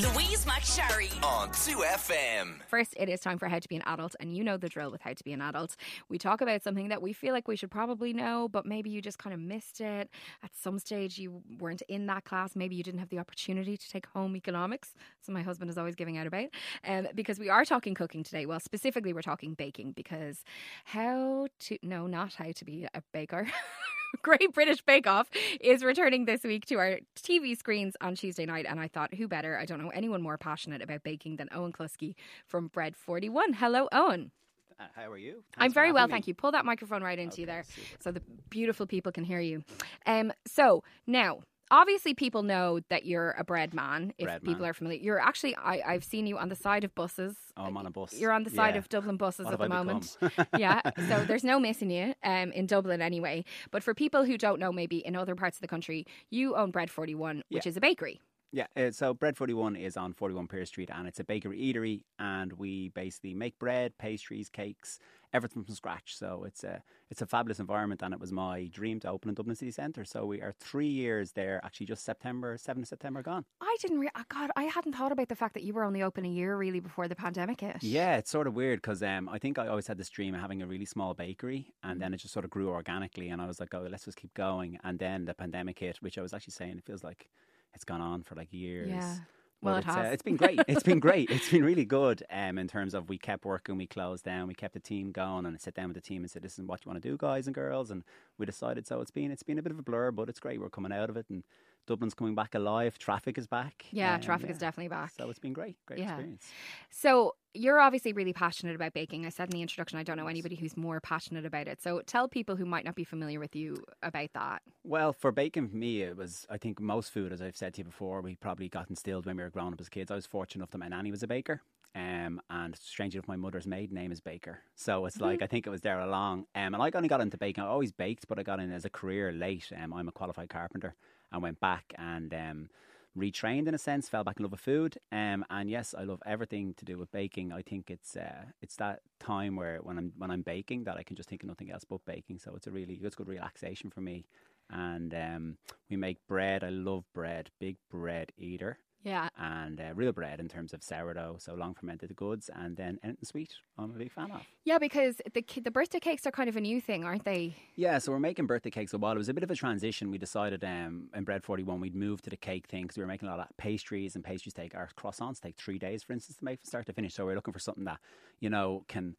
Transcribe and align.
Louise 0.00 0.46
McSharry. 0.46 1.10
on 1.22 1.50
2FM. 1.50 2.62
First, 2.68 2.94
it 2.96 3.10
is 3.10 3.20
time 3.20 3.38
for 3.38 3.48
How 3.48 3.58
to 3.58 3.68
Be 3.68 3.76
an 3.76 3.82
Adult, 3.84 4.16
and 4.18 4.34
you 4.34 4.42
know 4.42 4.56
the 4.56 4.70
drill 4.70 4.90
with 4.90 5.02
How 5.02 5.12
to 5.12 5.22
Be 5.24 5.34
an 5.34 5.42
Adult. 5.42 5.76
We 6.08 6.16
talk 6.16 6.40
about 6.40 6.62
something 6.62 6.88
that 6.88 7.02
we 7.02 7.12
feel 7.12 7.34
like 7.34 7.46
we 7.46 7.54
should 7.54 7.70
probably 7.70 8.14
know, 8.14 8.48
but 8.48 8.64
maybe 8.64 8.88
you 8.88 9.02
just 9.02 9.18
kind 9.18 9.34
of 9.34 9.40
missed 9.40 9.78
it. 9.82 10.08
At 10.42 10.52
some 10.58 10.78
stage, 10.78 11.18
you 11.18 11.42
weren't 11.58 11.82
in 11.86 12.06
that 12.06 12.24
class. 12.24 12.56
Maybe 12.56 12.76
you 12.76 12.82
didn't 12.82 13.00
have 13.00 13.10
the 13.10 13.18
opportunity 13.18 13.76
to 13.76 13.90
take 13.90 14.06
home 14.06 14.36
economics. 14.36 14.94
So, 15.20 15.32
my 15.32 15.42
husband 15.42 15.70
is 15.70 15.76
always 15.76 15.96
giving 15.96 16.16
out 16.16 16.26
about. 16.26 16.48
Um, 16.86 17.08
because 17.14 17.38
we 17.38 17.50
are 17.50 17.66
talking 17.66 17.94
cooking 17.94 18.22
today. 18.22 18.46
Well, 18.46 18.60
specifically, 18.60 19.12
we're 19.12 19.20
talking 19.20 19.52
baking 19.52 19.92
because 19.92 20.44
how 20.84 21.48
to, 21.60 21.78
no, 21.82 22.06
not 22.06 22.34
how 22.34 22.52
to 22.52 22.64
be 22.64 22.86
a 22.94 23.02
baker. 23.12 23.48
Great 24.22 24.52
British 24.52 24.82
Bake 24.82 25.06
Off 25.06 25.28
is 25.60 25.82
returning 25.82 26.24
this 26.24 26.42
week 26.42 26.66
to 26.66 26.76
our 26.76 26.98
TV 27.16 27.56
screens 27.56 27.96
on 28.00 28.14
Tuesday 28.14 28.46
night. 28.46 28.66
And 28.68 28.80
I 28.80 28.88
thought, 28.88 29.14
who 29.14 29.28
better? 29.28 29.58
I 29.58 29.64
don't 29.64 29.82
know 29.82 29.90
anyone 29.90 30.22
more 30.22 30.38
passionate 30.38 30.82
about 30.82 31.02
baking 31.02 31.36
than 31.36 31.48
Eoin 31.48 31.72
Cluskey 31.72 32.14
from 32.46 32.68
Bread 32.68 32.96
41. 32.96 33.54
Hello, 33.54 33.88
Eoin. 33.92 34.30
Uh, 34.78 34.84
how 34.96 35.10
are 35.10 35.18
you? 35.18 35.44
I'm 35.58 35.72
very 35.72 35.92
well, 35.92 36.02
having 36.04 36.14
thank 36.14 36.26
you. 36.26 36.34
Pull 36.34 36.52
that 36.52 36.64
microphone 36.64 37.02
right 37.02 37.18
into 37.18 37.42
you 37.42 37.46
there 37.46 37.64
super. 37.64 37.86
so 38.00 38.12
the 38.12 38.22
beautiful 38.48 38.86
people 38.86 39.12
can 39.12 39.24
hear 39.24 39.40
you. 39.40 39.62
Um, 40.06 40.32
so 40.46 40.82
now, 41.06 41.40
obviously, 41.70 42.14
people 42.14 42.42
know 42.42 42.80
that 42.88 43.04
you're 43.06 43.32
a 43.38 43.44
bread 43.44 43.74
man. 43.74 44.12
If 44.18 44.26
Bread 44.26 44.42
people 44.42 44.62
man. 44.62 44.70
are 44.70 44.74
familiar, 44.74 45.00
you're 45.00 45.20
actually 45.20 45.56
I, 45.56 45.82
I've 45.86 46.04
seen 46.04 46.26
you 46.26 46.38
on 46.38 46.48
the 46.48 46.56
side 46.56 46.84
of 46.84 46.94
buses. 46.94 47.36
Oh, 47.56 47.64
I'm 47.64 47.76
on 47.76 47.86
a 47.86 47.90
bus. 47.90 48.12
You're 48.14 48.32
on 48.32 48.44
the 48.44 48.50
side 48.50 48.74
Yeah. 48.74 48.78
of 48.78 48.88
Dublin 48.88 49.16
buses 49.16 49.44
What 49.44 49.54
at 49.54 49.58
the 49.58 49.64
I 49.66 49.68
moment. 49.68 50.16
yeah, 50.58 50.80
so 51.08 51.24
there's 51.24 51.44
no 51.44 51.58
missing 51.60 51.90
you 51.90 52.14
um, 52.24 52.52
in 52.52 52.66
Dublin 52.66 53.00
anyway. 53.02 53.44
But 53.70 53.82
for 53.82 53.94
people 53.94 54.24
who 54.24 54.38
don't 54.38 54.58
know, 54.60 54.72
maybe 54.72 54.98
in 54.98 55.16
other 55.16 55.34
parts 55.34 55.56
of 55.58 55.60
the 55.62 55.68
country, 55.68 56.06
you 56.30 56.56
own 56.56 56.70
Bread 56.70 56.90
41, 56.90 57.42
which 57.48 57.66
Yeah. 57.66 57.68
is 57.70 57.76
a 57.76 57.80
bakery. 57.80 58.20
Yeah, 58.52 58.66
uh, 58.76 58.90
so 58.90 59.14
Bread 59.14 59.36
41 59.36 59.76
is 59.76 59.96
on 59.96 60.12
41 60.12 60.48
Pearse 60.48 60.70
Street 60.70 60.90
and 60.92 61.06
it's 61.06 61.20
a 61.20 61.24
bakery 61.24 61.60
eatery 61.60 62.02
and 62.18 62.52
we 62.54 62.88
basically 62.88 63.32
make 63.32 63.56
bread, 63.60 63.96
pastries, 63.96 64.48
cakes, 64.48 64.98
everything 65.32 65.64
from 65.64 65.74
scratch. 65.74 66.16
So 66.16 66.44
it's 66.46 66.64
a 66.64 66.82
it's 67.10 67.22
a 67.22 67.26
fabulous 67.26 67.58
environment 67.58 68.02
and 68.02 68.14
it 68.14 68.20
was 68.20 68.32
my 68.32 68.68
dream 68.70 69.00
to 69.00 69.10
open 69.10 69.28
in 69.28 69.34
Dublin 69.34 69.56
City 69.56 69.70
Centre. 69.70 70.04
So 70.04 70.24
we 70.24 70.40
are 70.40 70.52
3 70.52 70.86
years 70.86 71.32
there, 71.32 71.60
actually 71.64 71.86
just 71.86 72.04
September, 72.04 72.56
7th 72.56 72.86
September 72.86 73.22
gone. 73.22 73.44
I 73.60 73.76
didn't. 73.80 74.00
Re- 74.00 74.10
oh 74.16 74.22
God, 74.28 74.50
I 74.56 74.64
hadn't 74.64 74.94
thought 74.94 75.12
about 75.12 75.28
the 75.28 75.36
fact 75.36 75.54
that 75.54 75.62
you 75.62 75.72
were 75.72 75.84
only 75.84 76.02
open 76.02 76.24
a 76.24 76.28
year 76.28 76.56
really 76.56 76.80
before 76.80 77.08
the 77.08 77.16
pandemic 77.16 77.60
hit. 77.60 77.82
Yeah, 77.82 78.16
it's 78.16 78.30
sort 78.30 78.46
of 78.46 78.54
weird 78.54 78.80
because 78.82 79.02
um, 79.02 79.28
I 79.28 79.38
think 79.38 79.58
I 79.58 79.66
always 79.66 79.86
had 79.86 79.98
this 79.98 80.08
dream 80.08 80.34
of 80.34 80.40
having 80.40 80.62
a 80.62 80.66
really 80.66 80.84
small 80.84 81.14
bakery, 81.14 81.72
and 81.82 82.00
then 82.00 82.14
it 82.14 82.18
just 82.18 82.32
sort 82.32 82.44
of 82.44 82.50
grew 82.50 82.70
organically. 82.70 83.28
And 83.28 83.40
I 83.40 83.46
was 83.46 83.60
like, 83.60 83.74
oh, 83.74 83.86
let's 83.90 84.04
just 84.04 84.16
keep 84.16 84.34
going. 84.34 84.78
And 84.84 84.98
then 84.98 85.24
the 85.24 85.34
pandemic 85.34 85.78
hit, 85.78 85.98
which 86.00 86.18
I 86.18 86.22
was 86.22 86.32
actually 86.32 86.52
saying 86.52 86.78
it 86.78 86.84
feels 86.84 87.04
like 87.04 87.28
it's 87.74 87.84
gone 87.84 88.00
on 88.00 88.22
for 88.22 88.34
like 88.34 88.52
years. 88.52 88.88
Yeah. 88.88 89.16
Well, 89.62 89.76
it 89.76 89.80
it's, 89.80 89.88
uh, 89.88 89.92
has. 89.94 90.12
it's 90.14 90.22
been 90.22 90.36
great. 90.36 90.60
It's 90.68 90.82
been 90.82 91.00
great. 91.00 91.30
It's 91.30 91.50
been 91.50 91.64
really 91.64 91.84
good. 91.84 92.22
Um, 92.30 92.58
in 92.58 92.66
terms 92.66 92.94
of 92.94 93.08
we 93.08 93.18
kept 93.18 93.44
working, 93.44 93.76
we 93.76 93.86
closed 93.86 94.24
down, 94.24 94.48
we 94.48 94.54
kept 94.54 94.72
the 94.72 94.80
team 94.80 95.12
going, 95.12 95.44
and 95.44 95.54
I 95.54 95.58
sat 95.58 95.74
down 95.74 95.88
with 95.88 95.96
the 95.96 96.00
team 96.00 96.22
and 96.22 96.30
said, 96.30 96.42
"This 96.42 96.58
is 96.58 96.64
what 96.64 96.84
you 96.84 96.90
want 96.90 97.02
to 97.02 97.08
do, 97.08 97.16
guys 97.16 97.46
and 97.46 97.54
girls." 97.54 97.90
And 97.90 98.02
we 98.38 98.46
decided. 98.46 98.86
So 98.86 99.00
it's 99.00 99.10
been 99.10 99.30
it's 99.30 99.42
been 99.42 99.58
a 99.58 99.62
bit 99.62 99.72
of 99.72 99.78
a 99.78 99.82
blur, 99.82 100.12
but 100.12 100.28
it's 100.28 100.40
great. 100.40 100.60
We're 100.60 100.70
coming 100.70 100.92
out 100.92 101.10
of 101.10 101.16
it, 101.16 101.26
and 101.28 101.44
Dublin's 101.90 102.14
coming 102.14 102.36
back 102.36 102.54
alive. 102.54 102.98
Traffic 102.98 103.36
is 103.36 103.48
back. 103.48 103.86
Yeah, 103.90 104.14
Um, 104.14 104.20
traffic 104.20 104.48
is 104.48 104.58
definitely 104.58 104.88
back. 104.88 105.10
So 105.10 105.28
it's 105.28 105.40
been 105.40 105.52
great. 105.52 105.76
Great 105.86 105.98
Yeah. 105.98 106.10
experience. 106.10 106.48
So 106.88 107.34
you're 107.52 107.80
obviously 107.80 108.12
really 108.12 108.32
passionate 108.32 108.76
about 108.76 108.92
baking. 108.92 109.26
I 109.26 109.30
said 109.30 109.48
in 109.48 109.56
the 109.56 109.62
introduction, 109.62 109.98
I 109.98 110.04
don't 110.04 110.16
know 110.16 110.28
anybody 110.28 110.54
who's 110.54 110.76
more 110.76 111.00
passionate 111.00 111.44
about 111.44 111.66
it. 111.66 111.82
So 111.82 112.00
tell 112.06 112.28
people 112.28 112.54
who 112.54 112.64
might 112.64 112.84
not 112.84 112.94
be 112.94 113.02
familiar 113.02 113.40
with 113.40 113.56
you 113.56 113.82
about 114.04 114.32
that. 114.34 114.62
Well, 114.84 115.12
for 115.12 115.32
baking, 115.32 115.70
for 115.70 115.76
me, 115.76 116.02
it 116.02 116.16
was, 116.16 116.46
I 116.48 116.58
think 116.58 116.78
most 116.80 117.12
food, 117.12 117.32
as 117.32 117.42
I've 117.42 117.56
said 117.56 117.74
to 117.74 117.78
you 117.78 117.84
before, 117.86 118.20
we 118.20 118.36
probably 118.36 118.68
got 118.68 118.88
instilled 118.88 119.26
when 119.26 119.36
we 119.36 119.42
were 119.42 119.50
growing 119.50 119.72
up 119.72 119.80
as 119.80 119.88
kids. 119.88 120.12
I 120.12 120.14
was 120.14 120.26
fortunate 120.26 120.60
enough 120.60 120.70
that 120.70 120.78
my 120.78 120.86
nanny 120.86 121.10
was 121.10 121.24
a 121.24 121.26
baker. 121.26 121.60
Um, 121.92 122.40
and 122.48 122.76
strangely 122.76 123.18
enough, 123.18 123.26
my 123.26 123.34
mother's 123.34 123.66
maiden 123.66 123.96
name 123.96 124.12
is 124.12 124.20
Baker. 124.20 124.60
So 124.76 125.06
it's 125.06 125.20
like, 125.20 125.42
I 125.42 125.48
think 125.48 125.66
it 125.66 125.70
was 125.70 125.80
there 125.80 125.98
along. 125.98 126.46
Um, 126.54 126.74
and 126.74 126.76
I 126.76 126.88
only 126.94 127.08
got 127.08 127.20
into 127.20 127.36
baking. 127.36 127.64
I 127.64 127.66
always 127.66 127.90
baked, 127.90 128.28
but 128.28 128.38
I 128.38 128.44
got 128.44 128.60
in 128.60 128.70
as 128.70 128.84
a 128.84 128.90
career 128.90 129.32
late. 129.32 129.72
Um, 129.76 129.92
I'm 129.92 130.06
a 130.06 130.12
qualified 130.12 130.50
carpenter. 130.50 130.94
I 131.32 131.38
went 131.38 131.60
back 131.60 131.92
and 131.98 132.32
um, 132.34 132.68
retrained 133.16 133.68
in 133.68 133.74
a 133.74 133.78
sense, 133.78 134.08
fell 134.08 134.24
back 134.24 134.38
in 134.38 134.44
love 134.44 134.52
with 134.52 134.60
food. 134.60 134.98
Um, 135.12 135.44
and 135.50 135.70
yes, 135.70 135.94
I 135.96 136.04
love 136.04 136.22
everything 136.26 136.74
to 136.74 136.84
do 136.84 136.98
with 136.98 137.10
baking. 137.12 137.52
I 137.52 137.62
think 137.62 137.90
it's 137.90 138.16
uh, 138.16 138.44
it's 138.60 138.76
that 138.76 139.00
time 139.18 139.56
where 139.56 139.78
when 139.82 139.98
I'm 139.98 140.12
when 140.16 140.30
I'm 140.30 140.42
baking 140.42 140.84
that 140.84 140.96
I 140.96 141.02
can 141.02 141.16
just 141.16 141.28
think 141.28 141.42
of 141.42 141.48
nothing 141.48 141.70
else 141.70 141.84
but 141.84 142.04
baking. 142.04 142.38
So 142.38 142.54
it's 142.56 142.66
a 142.66 142.70
really 142.70 143.00
it's 143.02 143.16
good 143.16 143.28
relaxation 143.28 143.90
for 143.90 144.00
me. 144.00 144.24
And 144.70 145.12
um, 145.14 145.56
we 145.88 145.96
make 145.96 146.18
bread. 146.28 146.62
I 146.62 146.68
love 146.68 147.04
bread. 147.12 147.50
Big 147.58 147.76
bread 147.90 148.32
eater. 148.38 148.78
Yeah. 149.02 149.28
And 149.38 149.80
uh, 149.80 149.92
real 149.94 150.12
bread 150.12 150.40
in 150.40 150.48
terms 150.48 150.74
of 150.74 150.82
sourdough, 150.82 151.36
so 151.38 151.54
long 151.54 151.74
fermented 151.74 152.14
goods, 152.16 152.50
and 152.54 152.76
then 152.76 152.98
anything 153.02 153.24
sweet. 153.24 153.54
I'm 153.78 153.90
a 153.90 153.98
big 153.98 154.12
fan 154.12 154.30
of. 154.30 154.42
Yeah, 154.64 154.78
because 154.78 155.20
the 155.32 155.42
the 155.60 155.70
birthday 155.70 156.00
cakes 156.00 156.26
are 156.26 156.30
kind 156.30 156.48
of 156.48 156.56
a 156.56 156.60
new 156.60 156.80
thing, 156.80 157.04
aren't 157.04 157.24
they? 157.24 157.56
Yeah, 157.76 157.98
so 157.98 158.12
we're 158.12 158.20
making 158.20 158.46
birthday 158.46 158.70
cakes. 158.70 158.92
So 158.92 158.98
while 158.98 159.12
it 159.12 159.18
was 159.18 159.28
a 159.28 159.34
bit 159.34 159.42
of 159.42 159.50
a 159.50 159.54
transition, 159.56 160.10
we 160.10 160.18
decided 160.18 160.62
um, 160.64 161.08
in 161.14 161.24
Bread 161.24 161.42
41 161.42 161.80
we'd 161.80 161.94
move 161.94 162.20
to 162.22 162.30
the 162.30 162.36
cake 162.36 162.66
thing 162.66 162.82
because 162.82 162.96
we 162.98 163.02
were 163.02 163.08
making 163.08 163.28
a 163.28 163.30
lot 163.30 163.40
of 163.40 163.56
pastries 163.56 164.14
and 164.16 164.24
pastries 164.24 164.52
take, 164.52 164.74
our 164.74 164.90
croissants 164.96 165.40
take 165.40 165.56
three 165.56 165.78
days, 165.78 166.02
for 166.02 166.12
instance, 166.12 166.36
to 166.38 166.44
make 166.44 166.60
from 166.60 166.68
start 166.68 166.86
to 166.86 166.92
finish. 166.92 167.14
So 167.14 167.24
we're 167.24 167.34
looking 167.34 167.54
for 167.54 167.58
something 167.58 167.84
that, 167.84 168.00
you 168.40 168.50
know, 168.50 168.84
can 168.88 169.16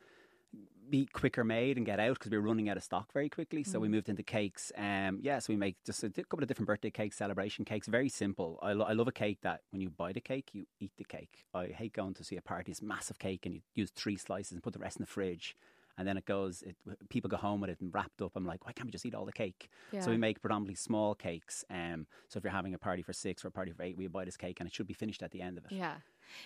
be 0.89 1.05
quicker 1.05 1.43
made 1.45 1.77
and 1.77 1.85
get 1.85 1.99
out 1.99 2.15
because 2.15 2.29
we 2.29 2.37
were 2.37 2.43
running 2.43 2.67
out 2.67 2.75
of 2.75 2.83
stock 2.83 3.13
very 3.13 3.29
quickly. 3.29 3.63
So 3.63 3.79
we 3.79 3.87
moved 3.87 4.09
into 4.09 4.23
cakes. 4.23 4.73
Um, 4.77 5.19
yeah, 5.21 5.39
so 5.39 5.53
we 5.53 5.55
make 5.55 5.77
just 5.85 6.03
a 6.03 6.09
couple 6.09 6.41
of 6.43 6.47
different 6.49 6.67
birthday 6.67 6.89
cakes, 6.89 7.17
celebration 7.17 7.63
cakes. 7.63 7.87
Very 7.87 8.09
simple. 8.09 8.59
I, 8.61 8.73
lo- 8.73 8.85
I 8.85 8.91
love 8.91 9.07
a 9.07 9.11
cake 9.13 9.39
that 9.43 9.61
when 9.71 9.81
you 9.81 9.89
buy 9.89 10.11
the 10.11 10.19
cake, 10.19 10.49
you 10.51 10.65
eat 10.81 10.91
the 10.97 11.05
cake. 11.05 11.45
I 11.53 11.67
hate 11.67 11.93
going 11.93 12.13
to 12.15 12.25
see 12.25 12.35
a 12.35 12.41
party, 12.41 12.71
it's 12.71 12.81
massive 12.81 13.19
cake, 13.19 13.45
and 13.45 13.55
you 13.55 13.61
use 13.73 13.91
three 13.91 14.17
slices 14.17 14.51
and 14.51 14.61
put 14.61 14.73
the 14.73 14.79
rest 14.79 14.97
in 14.97 15.03
the 15.03 15.07
fridge. 15.07 15.55
And 15.97 16.07
then 16.07 16.17
it 16.17 16.25
goes, 16.25 16.61
it, 16.63 16.75
people 17.09 17.29
go 17.29 17.37
home 17.37 17.61
with 17.61 17.69
it 17.69 17.79
and 17.79 17.93
wrapped 17.93 18.21
up. 18.21 18.31
I'm 18.35 18.45
like, 18.45 18.65
why 18.65 18.71
can't 18.71 18.87
we 18.87 18.91
just 18.91 19.05
eat 19.05 19.13
all 19.13 19.25
the 19.25 19.31
cake? 19.31 19.69
Yeah. 19.91 20.01
So 20.01 20.09
we 20.09 20.17
make 20.17 20.41
predominantly 20.41 20.75
small 20.75 21.15
cakes. 21.15 21.63
Um, 21.69 22.07
so 22.27 22.37
if 22.37 22.43
you're 22.43 22.51
having 22.51 22.73
a 22.73 22.79
party 22.79 23.01
for 23.01 23.13
six 23.13 23.45
or 23.45 23.49
a 23.49 23.51
party 23.51 23.71
for 23.71 23.83
eight, 23.83 23.97
we 23.97 24.07
buy 24.07 24.25
this 24.25 24.37
cake 24.37 24.59
and 24.59 24.67
it 24.67 24.73
should 24.73 24.87
be 24.87 24.93
finished 24.93 25.21
at 25.21 25.31
the 25.31 25.41
end 25.41 25.57
of 25.57 25.65
it. 25.65 25.71
Yeah. 25.73 25.95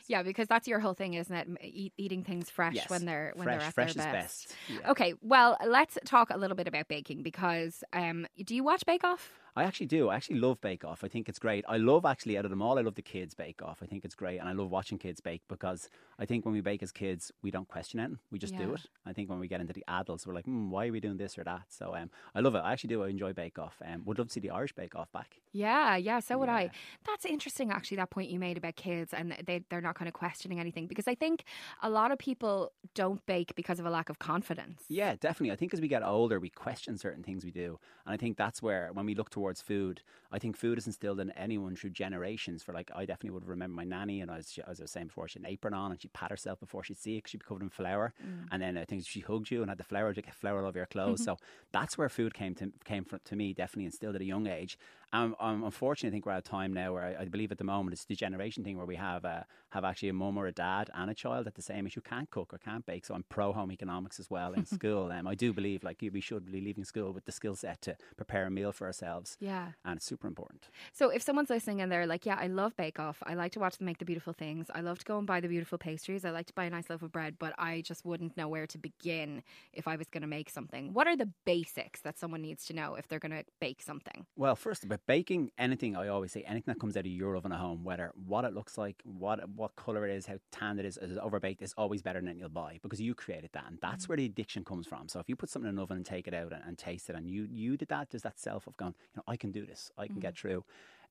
Yeah, 0.07 0.23
because 0.23 0.47
that's 0.47 0.67
your 0.67 0.79
whole 0.79 0.93
thing, 0.93 1.13
isn't 1.15 1.35
it? 1.35 1.47
Eat, 1.61 1.93
eating 1.97 2.23
things 2.23 2.49
fresh 2.49 2.75
Yes. 2.75 2.89
when 2.89 3.05
they're 3.05 3.31
when 3.35 3.45
fresh, 3.45 3.57
they're 3.59 3.67
at 3.67 3.73
fresh 3.73 3.93
their 3.95 4.07
is 4.07 4.13
best. 4.13 4.47
best. 4.49 4.57
Yeah. 4.81 4.91
Okay, 4.91 5.13
well, 5.21 5.57
let's 5.65 5.97
talk 6.05 6.29
a 6.29 6.37
little 6.37 6.55
bit 6.57 6.67
about 6.67 6.87
baking 6.87 7.23
because 7.23 7.83
um, 7.93 8.27
do 8.45 8.55
you 8.55 8.63
watch 8.63 8.85
Bake 8.85 9.03
Off? 9.03 9.31
I 9.55 9.63
actually 9.63 9.85
do. 9.85 10.09
I 10.09 10.15
actually 10.15 10.39
love 10.39 10.59
Bake 10.59 10.83
Off. 10.83 11.03
I 11.03 11.07
think 11.07 11.29
it's 11.29 11.39
great. 11.39 11.63
I 11.67 11.77
love 11.77 12.05
actually 12.05 12.37
out 12.37 12.45
of 12.45 12.51
them 12.51 12.61
all. 12.61 12.77
I 12.77 12.81
love 12.81 12.95
the 12.95 13.01
kids 13.01 13.33
Bake 13.33 13.61
Off. 13.61 13.79
I 13.81 13.85
think 13.85 14.03
it's 14.03 14.15
great, 14.15 14.39
and 14.39 14.49
I 14.49 14.51
love 14.51 14.69
watching 14.69 14.97
kids 14.97 15.21
bake 15.21 15.43
because 15.47 15.89
I 16.19 16.25
think 16.25 16.45
when 16.45 16.53
we 16.53 16.61
bake 16.61 16.83
as 16.83 16.91
kids, 16.91 17.31
we 17.41 17.51
don't 17.51 17.67
question 17.67 17.99
it. 17.99 18.11
We 18.31 18.39
just 18.39 18.55
do 18.55 18.73
it. 18.73 18.81
I 19.05 19.13
think 19.13 19.29
when 19.29 19.39
we 19.39 19.47
get 19.47 19.61
into 19.61 19.73
the 19.73 19.85
adults, 19.87 20.27
we're 20.27 20.33
like, 20.33 20.45
hmm, 20.45 20.69
why 20.69 20.87
are 20.87 20.91
we 20.91 20.99
doing 20.99 21.17
this 21.17 21.37
or 21.37 21.43
that? 21.45 21.63
So 21.69 21.95
um, 21.95 22.09
I 22.33 22.41
love 22.41 22.55
it. 22.55 22.59
I 22.59 22.73
actually 22.73 22.89
do. 22.89 23.03
I 23.03 23.07
enjoy 23.09 23.33
Bake 23.33 23.57
Off. 23.57 23.81
Um, 23.85 24.03
would 24.05 24.17
love 24.17 24.27
to 24.27 24.33
see 24.33 24.39
the 24.41 24.51
Irish 24.51 24.73
Bake 24.73 24.95
Off 24.95 25.11
back. 25.11 25.37
Yeah, 25.53 25.95
yeah, 25.95 26.19
so 26.19 26.37
would 26.37 26.49
I. 26.49 26.69
That's 27.05 27.25
interesting, 27.25 27.71
actually, 27.71 27.95
that 27.97 28.09
point 28.09 28.29
you 28.29 28.39
made 28.39 28.57
about 28.57 28.75
kids 28.75 29.13
and 29.13 29.37
they, 29.45 29.63
they're 29.69 29.79
not 29.79 29.95
kind 29.95 30.09
of 30.09 30.13
questioning 30.13 30.59
anything 30.59 30.85
because 30.85 31.07
I 31.07 31.15
think 31.15 31.45
a 31.81 31.89
lot 31.89 32.11
of 32.11 32.17
people 32.17 32.73
don't 32.93 33.25
bake 33.25 33.55
because 33.55 33.79
of 33.79 33.85
a 33.85 33.89
lack 33.89 34.09
of 34.09 34.19
confidence. 34.19 34.83
Yeah, 34.89 35.15
definitely. 35.15 35.53
I 35.53 35.55
think 35.55 35.73
as 35.73 35.79
we 35.79 35.87
get 35.87 36.03
older, 36.03 36.41
we 36.41 36.49
question 36.49 36.97
certain 36.97 37.23
things 37.23 37.45
we 37.45 37.51
do. 37.51 37.79
And 38.05 38.13
I 38.13 38.17
think 38.17 38.35
that's 38.35 38.61
where, 38.61 38.89
when 38.91 39.05
we 39.05 39.15
look 39.15 39.29
towards 39.29 39.44
food, 39.53 40.01
I 40.31 40.39
think 40.39 40.57
food 40.57 40.77
is 40.77 40.87
instilled 40.87 41.19
in 41.19 41.31
anyone 41.31 41.75
through 41.75 41.91
generations. 41.91 42.63
For 42.63 42.73
like, 42.73 42.91
I 42.95 43.05
definitely 43.05 43.31
would 43.31 43.47
remember 43.47 43.75
my 43.75 43.83
nanny, 43.83 44.21
and 44.21 44.31
I 44.31 44.37
was, 44.37 44.59
as 44.67 44.79
I 44.79 44.83
was 44.83 44.91
saying 44.91 45.07
before, 45.07 45.27
she 45.27 45.39
had 45.39 45.45
an 45.45 45.51
apron 45.51 45.73
on 45.73 45.91
and 45.91 46.01
she'd 46.01 46.13
pat 46.13 46.31
herself 46.31 46.59
before 46.59 46.83
she'd 46.83 46.97
see 46.97 47.17
it 47.17 47.27
she'd 47.27 47.39
be 47.39 47.45
covered 47.45 47.63
in 47.63 47.69
flour. 47.69 48.13
Mm. 48.23 48.47
And 48.51 48.61
then 48.61 48.77
I 48.77 48.85
think 48.85 49.05
she 49.05 49.21
hugged 49.21 49.51
you 49.51 49.61
and 49.61 49.69
had 49.69 49.77
the 49.77 49.83
flour 49.83 50.13
to 50.13 50.21
get 50.21 50.33
flour 50.33 50.61
all 50.61 50.67
over 50.67 50.79
your 50.79 50.85
clothes. 50.85 51.21
Mm-hmm. 51.21 51.31
so 51.31 51.37
that's 51.71 51.97
where 51.97 52.09
food 52.09 52.33
came 52.33 52.55
to 52.55 52.71
came 52.83 53.03
from, 53.03 53.19
to 53.25 53.35
me, 53.35 53.53
definitely 53.53 53.85
instilled 53.85 54.15
at 54.15 54.21
a 54.21 54.25
young 54.25 54.47
age. 54.47 54.77
Um, 55.13 55.35
um, 55.39 55.63
unfortunately, 55.63 56.09
I 56.09 56.11
think 56.11 56.25
we're 56.25 56.33
at 56.33 56.39
a 56.39 56.49
time 56.49 56.73
now 56.73 56.93
where 56.93 57.03
I, 57.03 57.23
I 57.23 57.25
believe 57.25 57.51
at 57.51 57.57
the 57.57 57.63
moment 57.63 57.93
it's 57.93 58.05
the 58.05 58.15
generation 58.15 58.63
thing 58.63 58.77
where 58.77 58.85
we 58.85 58.95
have 58.95 59.25
uh, 59.25 59.41
have 59.69 59.83
actually 59.83 60.09
a 60.09 60.13
mum 60.13 60.37
or 60.37 60.47
a 60.47 60.51
dad 60.51 60.89
and 60.93 61.09
a 61.09 61.13
child 61.13 61.47
at 61.47 61.55
the 61.55 61.61
same 61.61 61.85
age 61.85 61.95
who 61.95 62.01
can't 62.01 62.29
cook 62.29 62.53
or 62.53 62.57
can't 62.57 62.85
bake. 62.85 63.05
So 63.05 63.13
I'm 63.13 63.23
pro 63.29 63.53
home 63.53 63.71
economics 63.71 64.19
as 64.19 64.29
well 64.29 64.53
in 64.53 64.65
school. 64.77 65.11
Um, 65.11 65.27
I 65.27 65.35
do 65.35 65.53
believe 65.53 65.83
like 65.83 66.01
we 66.01 66.21
should 66.21 66.51
be 66.51 66.61
leaving 66.61 66.83
school 66.83 67.11
with 67.11 67.25
the 67.25 67.31
skill 67.31 67.55
set 67.55 67.81
to 67.83 67.95
prepare 68.15 68.45
a 68.45 68.51
meal 68.51 68.71
for 68.71 68.87
ourselves. 68.87 69.37
Yeah. 69.39 69.69
And 69.83 69.97
it's 69.97 70.05
super 70.05 70.27
important. 70.27 70.69
So 70.93 71.09
if 71.09 71.21
someone's 71.21 71.49
listening 71.49 71.81
and 71.81 71.91
they're 71.91 72.07
like, 72.07 72.25
"Yeah, 72.25 72.37
I 72.39 72.47
love 72.47 72.75
Bake 72.75 72.99
Off. 72.99 73.21
I 73.25 73.33
like 73.35 73.51
to 73.53 73.59
watch 73.59 73.77
them 73.77 73.85
make 73.85 73.97
the 73.99 74.05
beautiful 74.05 74.33
things. 74.33 74.67
I 74.73 74.81
love 74.81 74.99
to 74.99 75.05
go 75.05 75.17
and 75.17 75.27
buy 75.27 75.39
the 75.39 75.47
beautiful 75.47 75.77
pastries. 75.77 76.25
I 76.25 76.31
like 76.31 76.47
to 76.47 76.53
buy 76.53 76.65
a 76.65 76.69
nice 76.69 76.89
loaf 76.89 77.01
of 77.01 77.11
bread, 77.11 77.37
but 77.39 77.53
I 77.57 77.81
just 77.81 78.05
wouldn't 78.05 78.37
know 78.37 78.47
where 78.47 78.67
to 78.67 78.77
begin 78.77 79.43
if 79.73 79.87
I 79.87 79.95
was 79.95 80.07
going 80.07 80.21
to 80.21 80.27
make 80.27 80.49
something." 80.49 80.93
What 80.93 81.07
are 81.07 81.17
the 81.17 81.29
basics 81.45 82.01
that 82.01 82.17
someone 82.17 82.41
needs 82.41 82.65
to 82.65 82.73
know 82.73 82.95
if 82.95 83.07
they're 83.07 83.19
going 83.19 83.31
to 83.31 83.43
bake 83.59 83.81
something? 83.81 84.25
Well, 84.35 84.55
first 84.55 84.83
about 84.83 85.04
baking, 85.07 85.51
anything 85.57 85.95
I 85.95 86.07
always 86.07 86.31
say, 86.31 86.43
anything 86.43 86.73
that 86.73 86.79
comes 86.79 86.97
out 86.97 87.05
of 87.05 87.11
your 87.11 87.35
oven 87.35 87.51
at 87.51 87.59
home, 87.59 87.83
whether 87.83 88.11
what 88.27 88.45
it 88.45 88.53
looks 88.53 88.77
like, 88.77 89.01
what 89.03 89.47
what 89.49 89.75
color 89.75 90.07
it 90.07 90.15
is, 90.15 90.25
how 90.25 90.37
tanned 90.51 90.79
it 90.79 90.85
is, 90.85 90.97
is 90.97 91.17
overbaked, 91.17 91.61
is 91.61 91.73
always 91.77 92.01
better 92.01 92.21
than 92.21 92.37
you'll 92.37 92.49
buy 92.49 92.79
because 92.81 93.01
you 93.01 93.13
created 93.13 93.49
that, 93.53 93.65
and 93.67 93.79
that's 93.81 94.05
mm. 94.05 94.09
where 94.09 94.17
the 94.17 94.25
addiction 94.25 94.63
comes 94.63 94.87
from. 94.87 95.07
So 95.07 95.19
if 95.19 95.29
you 95.29 95.35
put 95.35 95.49
something 95.49 95.69
in 95.69 95.77
an 95.77 95.81
oven 95.81 95.97
and 95.97 96.05
take 96.05 96.27
it 96.27 96.33
out 96.33 96.51
and, 96.53 96.61
and 96.65 96.77
taste 96.77 97.09
it, 97.09 97.15
and 97.15 97.29
you 97.29 97.47
you 97.49 97.77
did 97.77 97.89
that, 97.89 98.09
there's 98.11 98.23
that 98.23 98.39
self 98.39 98.67
of 98.67 98.77
going, 98.77 98.95
you 99.13 99.17
know, 99.17 99.23
I 99.27 99.37
can 99.37 99.51
do 99.51 99.65
this, 99.65 99.91
I 99.97 100.07
can 100.07 100.19
get 100.19 100.33
mm. 100.33 100.37
through. 100.39 100.63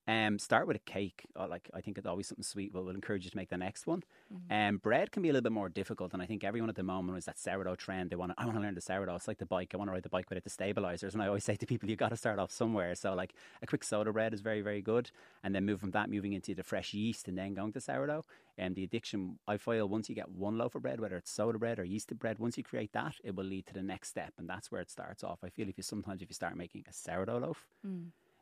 Um, 0.07 0.37
start 0.37 0.67
with 0.67 0.75
a 0.75 0.79
cake. 0.79 1.25
Or 1.35 1.47
like 1.47 1.69
I 1.73 1.81
think 1.81 1.97
it's 1.97 2.07
always 2.07 2.27
something 2.27 2.43
sweet. 2.43 2.73
But 2.73 2.85
we'll 2.85 2.95
encourage 2.95 3.25
you 3.25 3.31
to 3.31 3.37
make 3.37 3.49
the 3.49 3.57
next 3.57 3.87
one. 3.87 4.03
Um, 4.51 4.77
bread 4.77 5.11
can 5.11 5.23
be 5.23 5.29
a 5.29 5.33
little 5.33 5.43
bit 5.43 5.51
more 5.51 5.69
difficult, 5.69 6.13
and 6.13 6.21
I 6.21 6.25
think 6.25 6.43
everyone 6.43 6.69
at 6.69 6.75
the 6.75 6.83
moment 6.83 7.17
is 7.17 7.25
that 7.25 7.39
sourdough 7.39 7.75
trend. 7.75 8.09
They 8.09 8.15
want 8.15 8.31
to. 8.31 8.35
I 8.37 8.45
want 8.45 8.57
to 8.57 8.61
learn 8.61 8.75
the 8.75 8.81
sourdough. 8.81 9.15
It's 9.15 9.27
like 9.27 9.39
the 9.39 9.45
bike. 9.45 9.71
I 9.73 9.77
want 9.77 9.89
to 9.89 9.93
ride 9.93 10.03
the 10.03 10.09
bike 10.09 10.29
without 10.29 10.43
the 10.43 10.49
stabilizers. 10.49 11.13
And 11.13 11.23
I 11.23 11.27
always 11.27 11.43
say 11.49 11.55
to 11.55 11.65
people, 11.65 11.89
you 11.89 11.95
got 11.95 12.09
to 12.09 12.17
start 12.17 12.39
off 12.39 12.51
somewhere. 12.51 12.95
So 12.95 13.13
like 13.13 13.33
a 13.61 13.67
quick 13.67 13.83
soda 13.83 14.11
bread 14.11 14.33
is 14.33 14.41
very 14.41 14.61
very 14.61 14.81
good, 14.81 15.11
and 15.43 15.55
then 15.55 15.65
move 15.65 15.79
from 15.79 15.91
that 15.91 16.09
moving 16.09 16.33
into 16.33 16.53
the 16.53 16.63
fresh 16.63 16.93
yeast, 16.93 17.27
and 17.27 17.37
then 17.37 17.53
going 17.53 17.73
to 17.73 17.81
sourdough. 17.81 18.25
And 18.57 18.75
the 18.75 18.83
addiction, 18.83 19.39
I 19.47 19.57
feel, 19.57 19.89
once 19.89 20.07
you 20.07 20.15
get 20.15 20.29
one 20.29 20.57
loaf 20.57 20.75
of 20.75 20.81
bread, 20.83 21.01
whether 21.01 21.17
it's 21.17 21.31
soda 21.31 21.59
bread 21.59 21.77
or 21.77 21.83
yeasted 21.85 22.19
bread, 22.19 22.39
once 22.39 22.57
you 22.57 22.63
create 22.63 22.93
that, 22.93 23.15
it 23.23 23.35
will 23.35 23.43
lead 23.43 23.65
to 23.65 23.73
the 23.73 23.83
next 23.83 24.09
step, 24.09 24.33
and 24.37 24.47
that's 24.47 24.71
where 24.71 24.79
it 24.81 24.89
starts 24.89 25.23
off. 25.23 25.39
I 25.43 25.49
feel 25.49 25.67
if 25.67 25.77
you 25.77 25.83
sometimes 25.83 26.21
if 26.21 26.29
you 26.29 26.35
start 26.35 26.55
making 26.55 26.85
a 26.87 26.93
sourdough 26.93 27.39
loaf, 27.39 27.67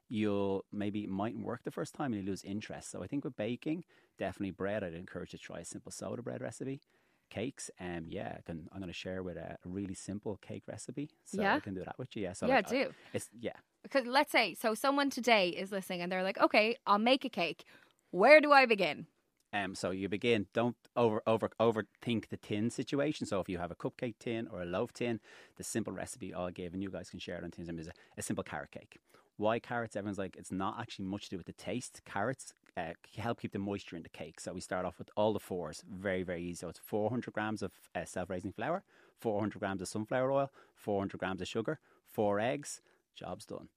you'll 0.10 0.66
maybe 0.72 1.04
it 1.04 1.10
mightn't 1.10 1.46
work 1.46 1.64
the 1.64 1.72
first 1.72 1.94
time 1.94 2.14
and 2.14 2.24
you 2.24 2.30
lose 2.30 2.44
interest. 2.44 2.92
So 2.92 3.04
I 3.04 3.08
think 3.08 3.24
with 3.24 3.36
baking, 3.36 3.84
definitely 4.18 4.52
bread, 4.52 4.84
I'd 4.84 4.94
encourage 4.94 5.34
you 5.34 5.40
to 5.40 5.44
try 5.44 5.60
a 5.60 5.66
simple 5.66 5.92
soda 5.92 6.22
bread 6.22 6.42
recipe. 6.42 6.82
Cakes, 7.30 7.72
um, 7.80 8.06
yeah, 8.10 8.36
I 8.38 8.42
can, 8.42 8.68
I'm 8.72 8.80
going 8.80 8.88
to 8.88 8.94
share 8.94 9.24
with 9.24 9.38
a, 9.38 9.58
really 9.66 9.96
simple 9.96 10.38
cake 10.42 10.64
recipe. 10.68 11.10
So 11.24 11.42
Yeah? 11.42 11.56
I 11.56 11.60
can 11.60 11.74
do 11.74 11.84
that 11.84 11.98
with 11.98 12.16
you. 12.16 12.24
Yeah, 12.24 12.34
so 12.34 12.48
Yeah, 12.48 12.56
like, 12.58 12.68
I- 12.68 12.84
do. 12.84 12.94
It's 13.14 13.30
yeah, 13.40 13.54
Because 13.82 14.06
let's 14.06 14.32
say, 14.32 14.54
so 14.54 14.76
someone 14.76 15.10
today 15.10 15.50
is 15.50 15.72
listening 15.72 16.02
and 16.02 16.12
they're 16.12 16.24
like, 16.24 16.40
okay, 16.40 16.76
I'll 16.86 17.00
make 17.00 17.26
a 17.26 17.30
cake. 17.30 17.64
Where 18.12 18.40
do 18.40 18.52
I 18.52 18.66
begin? 18.68 19.08
Um, 19.54 19.76
so 19.76 19.92
you 19.92 20.10
begin. 20.10 20.48
Don't 20.54 20.76
over 20.96 21.22
over 21.28 21.52
overthink 21.60 22.30
the 22.30 22.38
tin 22.38 22.72
situation. 22.72 23.28
So 23.28 23.40
if 23.40 23.48
you 23.48 23.60
have 23.60 23.70
a 23.72 23.76
cupcake 23.76 24.16
tin 24.20 24.48
or 24.48 24.64
a 24.64 24.66
loaf 24.66 24.94
tin, 24.94 25.20
the 25.58 25.64
simple 25.64 25.94
recipe 25.94 26.34
I'll 26.34 26.50
give, 26.50 26.74
and 26.74 26.82
you 26.82 26.90
guys 26.90 27.10
can 27.12 27.20
share 27.20 27.38
it 27.38 27.44
on 27.44 27.52
Teams, 27.52 27.70
is 27.70 27.88
a, 27.88 27.94
a 28.18 28.22
simple 28.24 28.44
carrot 28.44 28.72
cake. 28.72 28.98
Why 29.38 29.60
carrots? 29.60 29.96
Everyone's 29.96 30.18
like, 30.18 30.36
it's 30.36 30.52
not 30.52 30.80
actually 30.80 31.06
much 31.06 31.26
to 31.26 31.30
do 31.32 31.38
with 31.38 31.48
the 31.48 31.54
taste. 31.54 32.02
Carrots 32.06 32.54
uh, 32.78 32.94
help 33.18 33.42
keep 33.42 33.52
the 33.52 33.60
moisture 33.60 33.96
in 33.96 34.04
the 34.04 34.10
cake. 34.10 34.40
So 34.40 34.54
we 34.54 34.62
start 34.62 34.86
off 34.86 35.00
with 35.00 35.10
all 35.16 35.34
the 35.34 35.40
fours. 35.40 35.84
Very 35.90 36.24
very 36.24 36.44
easy. 36.44 36.56
So 36.56 36.70
it's 36.70 36.80
400 36.80 37.34
grams 37.34 37.62
of 37.62 37.72
uh, 37.96 38.06
self-raising 38.06 38.54
flour, 38.54 38.84
400 39.20 39.60
grams 39.60 39.82
of 39.82 39.88
sunflower 39.88 40.32
oil, 40.32 40.52
400 40.76 41.18
grams 41.18 41.42
of 41.42 41.48
sugar, 41.48 41.80
four 42.06 42.40
eggs. 42.40 42.82
Job's 43.16 43.46
done. 43.46 43.70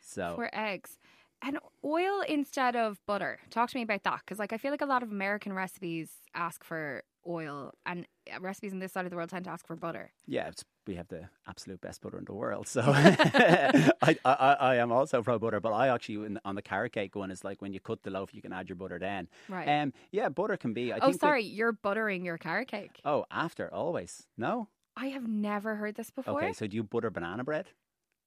So 0.00 0.34
Four 0.36 0.50
eggs. 0.52 0.98
And 1.44 1.58
oil 1.84 2.22
instead 2.28 2.76
of 2.76 3.00
butter. 3.06 3.40
Talk 3.50 3.70
to 3.70 3.76
me 3.76 3.82
about 3.82 4.04
that. 4.04 4.20
Because, 4.20 4.38
like, 4.38 4.52
I 4.52 4.58
feel 4.58 4.70
like 4.70 4.80
a 4.80 4.86
lot 4.86 5.02
of 5.02 5.10
American 5.10 5.52
recipes 5.52 6.10
ask 6.36 6.62
for 6.62 7.02
oil, 7.26 7.72
and 7.84 8.06
uh, 8.32 8.40
recipes 8.40 8.72
in 8.72 8.78
this 8.78 8.92
side 8.92 9.04
of 9.04 9.10
the 9.10 9.16
world 9.16 9.30
tend 9.30 9.44
to 9.46 9.50
ask 9.50 9.66
for 9.66 9.74
butter. 9.74 10.12
Yeah, 10.26 10.48
it's, 10.48 10.64
we 10.86 10.96
have 10.96 11.08
the 11.08 11.28
absolute 11.46 11.80
best 11.80 12.00
butter 12.00 12.18
in 12.18 12.24
the 12.24 12.34
world. 12.34 12.66
So 12.68 12.82
I, 12.86 14.16
I, 14.24 14.56
I 14.60 14.76
am 14.76 14.92
also 14.92 15.22
pro 15.22 15.38
butter, 15.38 15.60
but 15.60 15.72
I 15.72 15.88
actually 15.88 16.36
on 16.44 16.54
the 16.54 16.62
carrot 16.62 16.92
cake 16.92 17.14
one 17.14 17.30
is 17.30 17.44
like 17.44 17.62
when 17.62 17.72
you 17.72 17.80
cut 17.80 18.02
the 18.02 18.10
loaf, 18.10 18.34
you 18.34 18.42
can 18.42 18.52
add 18.52 18.68
your 18.68 18.76
butter 18.76 18.98
then. 18.98 19.28
Right. 19.48 19.68
Um, 19.68 19.92
yeah, 20.10 20.28
butter 20.28 20.56
can 20.56 20.72
be. 20.72 20.92
I 20.92 20.96
oh, 20.96 21.06
think 21.06 21.20
that- 21.20 21.26
sorry, 21.26 21.44
you're 21.44 21.72
buttering 21.72 22.24
your 22.24 22.38
carrot 22.38 22.68
cake. 22.68 23.00
oh, 23.04 23.26
after 23.30 23.72
always. 23.72 24.26
No. 24.36 24.68
I 24.96 25.06
have 25.06 25.26
never 25.26 25.76
heard 25.76 25.94
this 25.94 26.10
before. 26.10 26.42
Okay, 26.42 26.52
so 26.52 26.66
do 26.66 26.76
you 26.76 26.82
butter 26.82 27.10
banana 27.10 27.44
bread? 27.44 27.68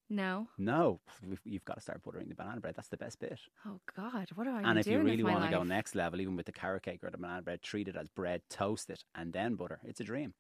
no. 0.10 0.48
No, 0.58 1.00
you've 1.44 1.66
got 1.66 1.76
to 1.76 1.82
start 1.82 2.04
buttering 2.04 2.30
the 2.30 2.36
banana 2.36 2.60
bread. 2.62 2.76
That's 2.76 2.90
the 2.90 2.98
best 2.98 3.20
bit. 3.20 3.40
Oh 3.66 3.80
God, 3.96 4.30
what 4.36 4.46
do 4.46 4.52
I? 4.52 4.62
and 4.62 4.80
if 4.80 4.88
you 4.88 5.00
really 5.00 5.24
want 5.24 5.44
to 5.44 5.50
go 5.50 5.64
next 5.64 5.96
level, 5.96 6.22
even 6.22 6.36
with 6.36 6.46
the 6.46 6.52
carrot 6.52 6.84
cake 6.84 7.04
or 7.04 7.10
the 7.10 7.18
banana 7.18 7.42
bread, 7.42 7.62
treat 7.62 7.88
it 7.88 7.96
as 7.96 8.08
bread, 8.08 8.42
toast 8.50 8.90
it, 8.90 9.04
and 9.14 9.34
then 9.34 9.56
butter. 9.56 9.80
It's 9.84 10.00
a 10.00 10.04
dream. 10.04 10.34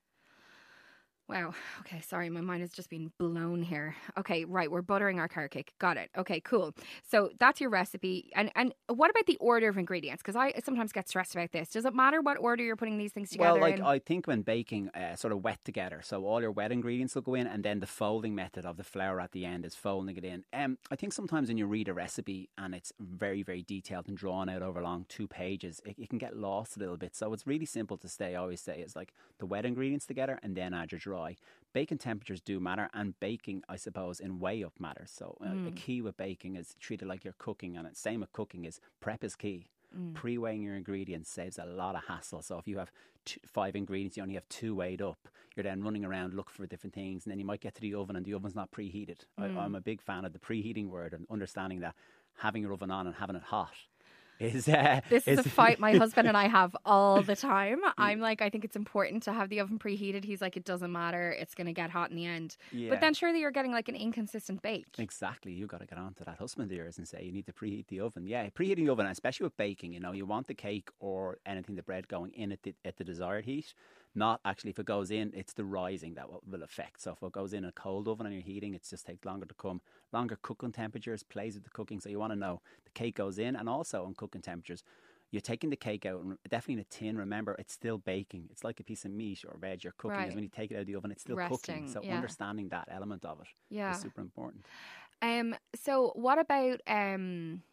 Wow. 1.27 1.53
Okay. 1.79 2.01
Sorry, 2.01 2.29
my 2.29 2.41
mind 2.41 2.61
has 2.61 2.71
just 2.71 2.87
been 2.89 3.11
blown 3.17 3.63
here. 3.63 3.95
Okay. 4.15 4.45
Right. 4.45 4.69
We're 4.69 4.83
buttering 4.83 5.19
our 5.19 5.27
carrot 5.27 5.51
cake. 5.51 5.73
Got 5.79 5.97
it. 5.97 6.11
Okay. 6.15 6.39
Cool. 6.39 6.75
So 7.09 7.31
that's 7.39 7.59
your 7.59 7.71
recipe. 7.71 8.29
And 8.35 8.51
and 8.55 8.75
what 8.87 9.09
about 9.09 9.25
the 9.25 9.37
order 9.37 9.67
of 9.67 9.77
ingredients? 9.77 10.21
Because 10.21 10.35
I 10.35 10.53
sometimes 10.63 10.91
get 10.91 11.09
stressed 11.09 11.33
about 11.33 11.51
this. 11.51 11.69
Does 11.69 11.85
it 11.85 11.95
matter 11.95 12.21
what 12.21 12.37
order 12.37 12.63
you're 12.63 12.75
putting 12.75 12.99
these 12.99 13.11
things 13.11 13.31
together 13.31 13.53
Well, 13.53 13.61
like 13.61 13.79
in? 13.79 13.85
I 13.85 13.97
think 13.97 14.27
when 14.27 14.43
baking, 14.43 14.89
uh, 14.89 15.15
sort 15.15 15.31
of 15.31 15.43
wet 15.43 15.65
together. 15.65 16.01
So 16.03 16.25
all 16.25 16.41
your 16.41 16.51
wet 16.51 16.71
ingredients 16.71 17.15
will 17.15 17.23
go 17.23 17.33
in, 17.33 17.47
and 17.47 17.63
then 17.63 17.79
the 17.79 17.87
folding 17.87 18.35
method 18.35 18.63
of 18.63 18.77
the 18.77 18.83
flour 18.83 19.19
at 19.19 19.31
the 19.31 19.45
end 19.45 19.65
is 19.65 19.73
folding 19.73 20.15
it 20.17 20.23
in. 20.23 20.43
Um, 20.53 20.77
I 20.91 20.95
think 20.95 21.11
sometimes 21.11 21.47
when 21.47 21.57
you 21.57 21.65
read 21.65 21.87
a 21.87 21.93
recipe 21.93 22.49
and 22.55 22.75
it's 22.75 22.93
very, 22.99 23.41
very 23.41 23.63
detailed 23.63 24.07
and 24.07 24.15
drawn 24.15 24.47
out 24.47 24.61
over 24.61 24.79
long 24.79 25.07
two 25.09 25.27
pages, 25.27 25.81
it, 25.85 25.95
it 25.97 26.09
can 26.09 26.19
get 26.19 26.37
lost 26.37 26.77
a 26.77 26.79
little 26.79 26.97
bit. 26.97 27.15
So 27.15 27.33
it's 27.33 27.47
really 27.47 27.65
simple 27.65 27.97
to 27.97 28.07
stay. 28.07 28.35
I 28.35 28.39
always 28.41 28.61
say 28.61 28.77
it's 28.77 28.95
like 28.95 29.11
the 29.39 29.47
wet 29.47 29.65
ingredients 29.65 30.05
together, 30.05 30.39
and 30.43 30.55
then 30.55 30.75
add 30.75 30.91
your 30.91 30.99
dry. 30.99 31.14
Baking 31.73 31.97
temperatures 31.97 32.39
do 32.39 32.59
matter, 32.61 32.89
and 32.93 33.19
baking, 33.19 33.63
I 33.67 33.75
suppose, 33.75 34.21
in 34.21 34.39
way 34.39 34.63
up 34.63 34.79
matters. 34.79 35.11
So 35.11 35.37
uh, 35.41 35.49
a 35.49 35.71
mm. 35.71 35.75
key 35.75 36.01
with 36.01 36.15
baking 36.15 36.55
is 36.55 36.75
treat 36.79 37.01
it 37.01 37.07
like 37.07 37.25
you're 37.25 37.35
cooking, 37.37 37.75
and 37.75 37.85
it's 37.85 37.99
same 37.99 38.21
with 38.21 38.31
cooking 38.31 38.63
is 38.63 38.79
prep 39.01 39.23
is 39.25 39.35
key. 39.35 39.67
Mm. 39.97 40.13
Pre-weighing 40.13 40.61
your 40.61 40.75
ingredients 40.75 41.29
saves 41.29 41.57
a 41.57 41.65
lot 41.65 41.95
of 41.95 42.03
hassle. 42.07 42.41
So 42.41 42.57
if 42.57 42.67
you 42.67 42.77
have 42.77 42.91
two, 43.25 43.41
five 43.45 43.75
ingredients, 43.75 44.15
you 44.15 44.23
only 44.23 44.35
have 44.35 44.47
two 44.47 44.73
weighed 44.73 45.01
up. 45.01 45.27
You're 45.55 45.65
then 45.65 45.83
running 45.83 46.05
around 46.05 46.33
looking 46.33 46.53
for 46.55 46.65
different 46.65 46.93
things, 46.93 47.25
and 47.25 47.31
then 47.31 47.39
you 47.39 47.45
might 47.45 47.61
get 47.61 47.75
to 47.75 47.81
the 47.81 47.93
oven, 47.93 48.15
and 48.15 48.25
the 48.25 48.33
oven's 48.33 48.55
not 48.55 48.71
preheated. 48.71 49.25
I, 49.37 49.45
I'm 49.45 49.73
mm. 49.73 49.77
a 49.77 49.81
big 49.81 50.01
fan 50.01 50.23
of 50.23 50.31
the 50.31 50.39
preheating 50.39 50.87
word 50.87 51.13
and 51.13 51.25
understanding 51.29 51.81
that 51.81 51.95
having 52.37 52.61
your 52.61 52.71
oven 52.71 52.91
on 52.91 53.05
and 53.05 53.15
having 53.17 53.35
it 53.35 53.43
hot 53.43 53.71
is 54.39 54.67
uh, 54.67 55.01
this 55.09 55.27
is 55.27 55.39
a 55.39 55.49
fight 55.49 55.79
my 55.79 55.93
husband 55.97 56.27
and 56.27 56.35
I 56.35 56.47
have 56.47 56.75
all 56.85 57.21
the 57.21 57.35
time. 57.35 57.81
I'm 57.97 58.19
like, 58.19 58.41
I 58.41 58.49
think 58.49 58.65
it's 58.65 58.75
important 58.75 59.23
to 59.23 59.33
have 59.33 59.49
the 59.49 59.59
oven 59.59 59.79
preheated. 59.79 60.25
He's 60.25 60.41
like, 60.41 60.57
it 60.57 60.65
doesn't 60.65 60.91
matter. 60.91 61.31
It's 61.31 61.55
going 61.55 61.67
to 61.67 61.73
get 61.73 61.89
hot 61.89 62.09
in 62.09 62.15
the 62.15 62.25
end. 62.25 62.57
Yeah. 62.71 62.89
But 62.89 63.01
then 63.01 63.13
surely 63.13 63.39
you're 63.39 63.51
getting 63.51 63.71
like 63.71 63.87
an 63.87 63.95
inconsistent 63.95 64.61
bake. 64.61 64.85
Exactly. 64.97 65.53
you 65.53 65.67
got 65.67 65.79
to 65.81 65.85
get 65.85 65.97
on 65.97 66.13
to 66.15 66.23
that 66.25 66.37
husband 66.37 66.71
of 66.71 66.77
yours 66.77 66.97
and 66.97 67.07
say 67.07 67.23
you 67.23 67.31
need 67.31 67.45
to 67.45 67.53
preheat 67.53 67.87
the 67.87 67.99
oven. 68.01 68.25
Yeah, 68.27 68.49
preheating 68.49 68.85
the 68.85 68.89
oven, 68.89 69.05
especially 69.07 69.45
with 69.45 69.57
baking, 69.57 69.93
you 69.93 69.99
know, 69.99 70.11
you 70.11 70.25
want 70.25 70.47
the 70.47 70.53
cake 70.53 70.89
or 70.99 71.37
anything, 71.45 71.75
the 71.75 71.83
bread 71.83 72.07
going 72.07 72.31
in 72.33 72.51
at 72.51 72.63
the, 72.63 72.75
at 72.83 72.97
the 72.97 73.03
desired 73.03 73.45
heat. 73.45 73.73
Not 74.17 74.39
actually, 74.45 74.69
if 74.71 74.79
it 74.79 74.85
goes 74.85 75.11
in, 75.11 75.33
it's 75.35 75.53
the 75.53 75.65
rising 75.65 76.13
that 76.15 76.29
will, 76.29 76.63
affect. 76.63 77.01
So 77.01 77.11
if 77.11 77.21
it 77.21 77.31
goes 77.33 77.51
in 77.53 77.65
a 77.65 77.71
cold 77.73 78.07
oven 78.07 78.25
and 78.25 78.33
you're 78.33 78.41
heating, 78.43 78.73
it 78.73 78.87
just 78.89 79.05
takes 79.05 79.25
longer 79.25 79.45
to 79.45 79.53
come. 79.55 79.81
Longer 80.13 80.37
cooking 80.41 80.71
temperatures 80.71 81.21
plays 81.21 81.55
with 81.55 81.65
the 81.65 81.69
cooking. 81.69 81.99
So 81.99 82.09
you 82.09 82.17
want 82.17 82.31
to 82.31 82.39
know 82.39 82.61
the 82.85 82.91
cake 82.91 83.15
goes 83.15 83.37
in 83.37 83.55
and 83.57 83.67
also 83.67 84.05
on 84.05 84.13
cooking 84.15 84.41
temperatures. 84.41 84.83
You're 85.31 85.41
taking 85.41 85.69
the 85.69 85.75
cake 85.75 86.05
out, 86.05 86.21
and 86.21 86.37
definitely 86.49 86.75
in 86.75 86.79
a 86.79 86.83
tin. 86.85 87.17
Remember, 87.17 87.55
it's 87.59 87.73
still 87.73 87.97
baking. 87.97 88.47
It's 88.51 88.63
like 88.63 88.79
a 88.79 88.83
piece 88.83 89.03
of 89.03 89.11
meat 89.11 89.43
or 89.45 89.57
veg 89.59 89.83
you're 89.83 89.93
cooking. 89.97 90.21
Right. 90.21 90.29
Is 90.29 90.35
when 90.35 90.43
you 90.45 90.49
take 90.49 90.71
it 90.71 90.75
out 90.75 90.81
of 90.81 90.87
the 90.87 90.95
oven, 90.95 91.11
it's 91.11 91.23
still 91.23 91.35
Resting, 91.35 91.75
cooking. 91.75 91.87
So 91.91 92.01
yeah. 92.03 92.15
understanding 92.15 92.69
that 92.69 92.87
element 92.89 93.25
of 93.25 93.41
it 93.41 93.47
is 93.47 93.53
Yeah. 93.75 93.93
super 93.97 94.21
important. 94.21 94.65
Um. 95.21 95.55
So 95.75 96.11
what 96.15 96.37
about 96.39 96.79
um? 96.87 97.63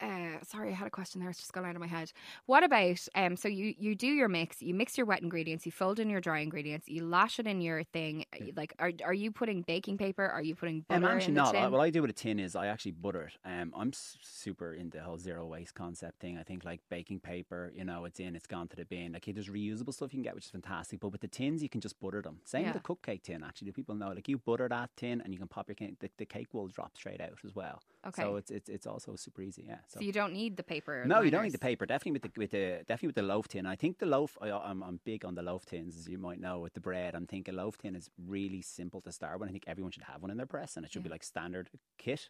Uh, 0.00 0.38
sorry, 0.42 0.70
I 0.70 0.72
had 0.72 0.86
a 0.86 0.90
question 0.90 1.20
there. 1.20 1.30
It's 1.30 1.38
just 1.38 1.52
gone 1.52 1.64
out 1.64 1.74
of 1.74 1.80
my 1.80 1.86
head. 1.86 2.12
What 2.46 2.64
about 2.64 3.06
um? 3.14 3.36
So 3.36 3.48
you 3.48 3.74
you 3.78 3.94
do 3.94 4.06
your 4.06 4.28
mix. 4.28 4.60
You 4.60 4.74
mix 4.74 4.98
your 4.98 5.06
wet 5.06 5.22
ingredients. 5.22 5.64
You 5.64 5.72
fold 5.72 6.00
in 6.00 6.10
your 6.10 6.20
dry 6.20 6.40
ingredients. 6.40 6.88
You 6.88 7.04
lash 7.04 7.38
it 7.38 7.46
in 7.46 7.60
your 7.60 7.84
thing. 7.84 8.24
Like, 8.56 8.74
are 8.78 8.92
are 9.04 9.14
you 9.14 9.30
putting 9.30 9.62
baking 9.62 9.98
paper? 9.98 10.24
Are 10.24 10.42
you 10.42 10.54
putting 10.54 10.84
butter 10.88 11.06
I'm 11.06 11.16
actually 11.16 11.28
in 11.28 11.34
the 11.34 11.42
not. 11.42 11.56
I, 11.56 11.68
what 11.68 11.80
I 11.80 11.90
do 11.90 12.02
with 12.02 12.10
a 12.10 12.14
tin 12.14 12.38
is 12.38 12.56
I 12.56 12.66
actually 12.66 12.92
butter 12.92 13.22
it. 13.22 13.32
Um, 13.44 13.72
I'm 13.76 13.92
super 13.92 14.74
into 14.74 14.98
the 14.98 15.04
whole 15.04 15.18
zero 15.18 15.46
waste 15.46 15.74
concept 15.74 16.20
thing. 16.20 16.36
I 16.36 16.42
think 16.42 16.64
like 16.64 16.80
baking 16.90 17.20
paper, 17.20 17.72
you 17.74 17.84
know, 17.84 18.04
it's 18.04 18.20
in, 18.20 18.34
it's 18.34 18.46
gone 18.46 18.68
to 18.68 18.76
the 18.76 18.84
bin. 18.84 19.12
Like 19.12 19.24
there's 19.26 19.48
reusable 19.48 19.94
stuff 19.94 20.12
you 20.12 20.18
can 20.18 20.22
get, 20.22 20.34
which 20.34 20.46
is 20.46 20.50
fantastic. 20.50 21.00
But 21.00 21.12
with 21.12 21.20
the 21.20 21.28
tins, 21.28 21.62
you 21.62 21.68
can 21.68 21.80
just 21.80 22.00
butter 22.00 22.22
them. 22.22 22.40
Same 22.44 22.64
with 22.64 22.74
the 22.74 22.80
cupcake 22.80 23.22
tin. 23.22 23.42
Actually, 23.44 23.66
do 23.66 23.72
people 23.72 23.94
know? 23.94 24.08
Like 24.08 24.28
you 24.28 24.38
butter 24.38 24.68
that 24.68 24.90
tin, 24.96 25.20
and 25.20 25.32
you 25.32 25.38
can 25.38 25.48
pop 25.48 25.68
your 25.68 25.76
cake. 25.76 25.98
The, 26.00 26.10
the 26.18 26.26
cake 26.26 26.48
will 26.52 26.66
drop 26.66 26.96
straight 26.96 27.20
out 27.20 27.38
as 27.44 27.54
well. 27.54 27.80
Okay. 28.06 28.22
So 28.22 28.36
it's 28.36 28.50
it's 28.50 28.68
it's 28.68 28.86
also 28.86 29.14
super 29.16 29.43
easy. 29.44 29.64
Yeah. 29.68 29.76
so 29.88 30.00
you 30.00 30.12
don't 30.12 30.32
need 30.32 30.56
the 30.56 30.62
paper. 30.62 31.04
No, 31.06 31.20
you 31.20 31.30
don't 31.30 31.44
need 31.44 31.52
the 31.52 31.58
paper. 31.58 31.86
Definitely 31.86 32.12
with 32.12 32.22
the 32.22 32.30
with 32.36 32.50
the 32.50 32.84
definitely 32.86 33.08
with 33.08 33.16
the 33.16 33.22
loaf 33.22 33.48
tin. 33.48 33.66
I 33.66 33.76
think 33.76 33.98
the 33.98 34.06
loaf. 34.06 34.36
I, 34.40 34.50
I'm 34.50 34.82
I'm 34.82 35.00
big 35.04 35.24
on 35.24 35.34
the 35.34 35.42
loaf 35.42 35.64
tins, 35.66 35.96
as 35.96 36.08
you 36.08 36.18
might 36.18 36.40
know. 36.40 36.58
With 36.60 36.74
the 36.74 36.80
bread, 36.80 37.14
I'm 37.14 37.26
thinking 37.26 37.54
loaf 37.54 37.78
tin 37.78 37.94
is 37.94 38.10
really 38.26 38.62
simple 38.62 39.00
to 39.02 39.12
start 39.12 39.38
with. 39.38 39.48
I 39.48 39.52
think 39.52 39.64
everyone 39.66 39.92
should 39.92 40.04
have 40.04 40.22
one 40.22 40.30
in 40.30 40.36
their 40.36 40.46
press, 40.46 40.76
and 40.76 40.84
it 40.84 40.92
should 40.92 41.04
be 41.04 41.10
like 41.10 41.22
standard 41.22 41.70
kit. 41.98 42.28